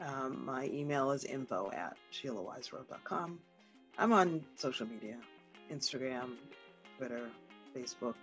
[0.00, 3.38] Um, my email is info at SheilaWiseRowe.com.
[3.98, 5.16] I'm on social media,
[5.72, 6.36] Instagram,
[6.96, 7.28] Twitter,
[7.76, 8.14] Facebook.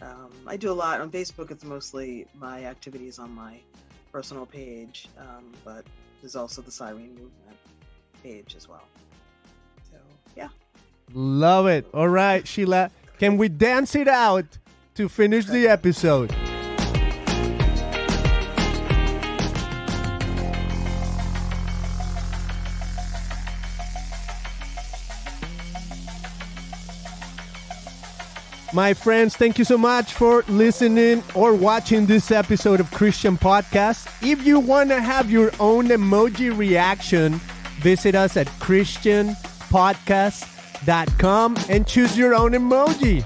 [0.00, 1.50] Um, I do a lot on Facebook.
[1.50, 3.58] It's mostly my activities on my
[4.12, 5.84] personal page, um, but
[6.20, 7.58] there's also the Cyrene Movement
[8.22, 8.86] page as well.
[10.36, 10.48] Yeah.
[11.12, 11.86] Love it.
[11.94, 12.90] All right, Sheila.
[13.18, 14.46] Can we dance it out
[14.94, 16.34] to finish the episode?
[28.74, 34.08] My friends, thank you so much for listening or watching this episode of Christian Podcast.
[34.20, 37.34] If you want to have your own emoji reaction,
[37.78, 39.36] visit us at Christian
[39.74, 43.24] podcast.com and choose your own emoji.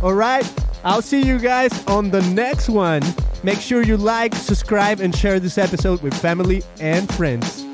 [0.00, 0.48] All right.
[0.84, 3.02] I'll see you guys on the next one.
[3.42, 7.64] Make sure you like, subscribe, and share this episode with family and friends.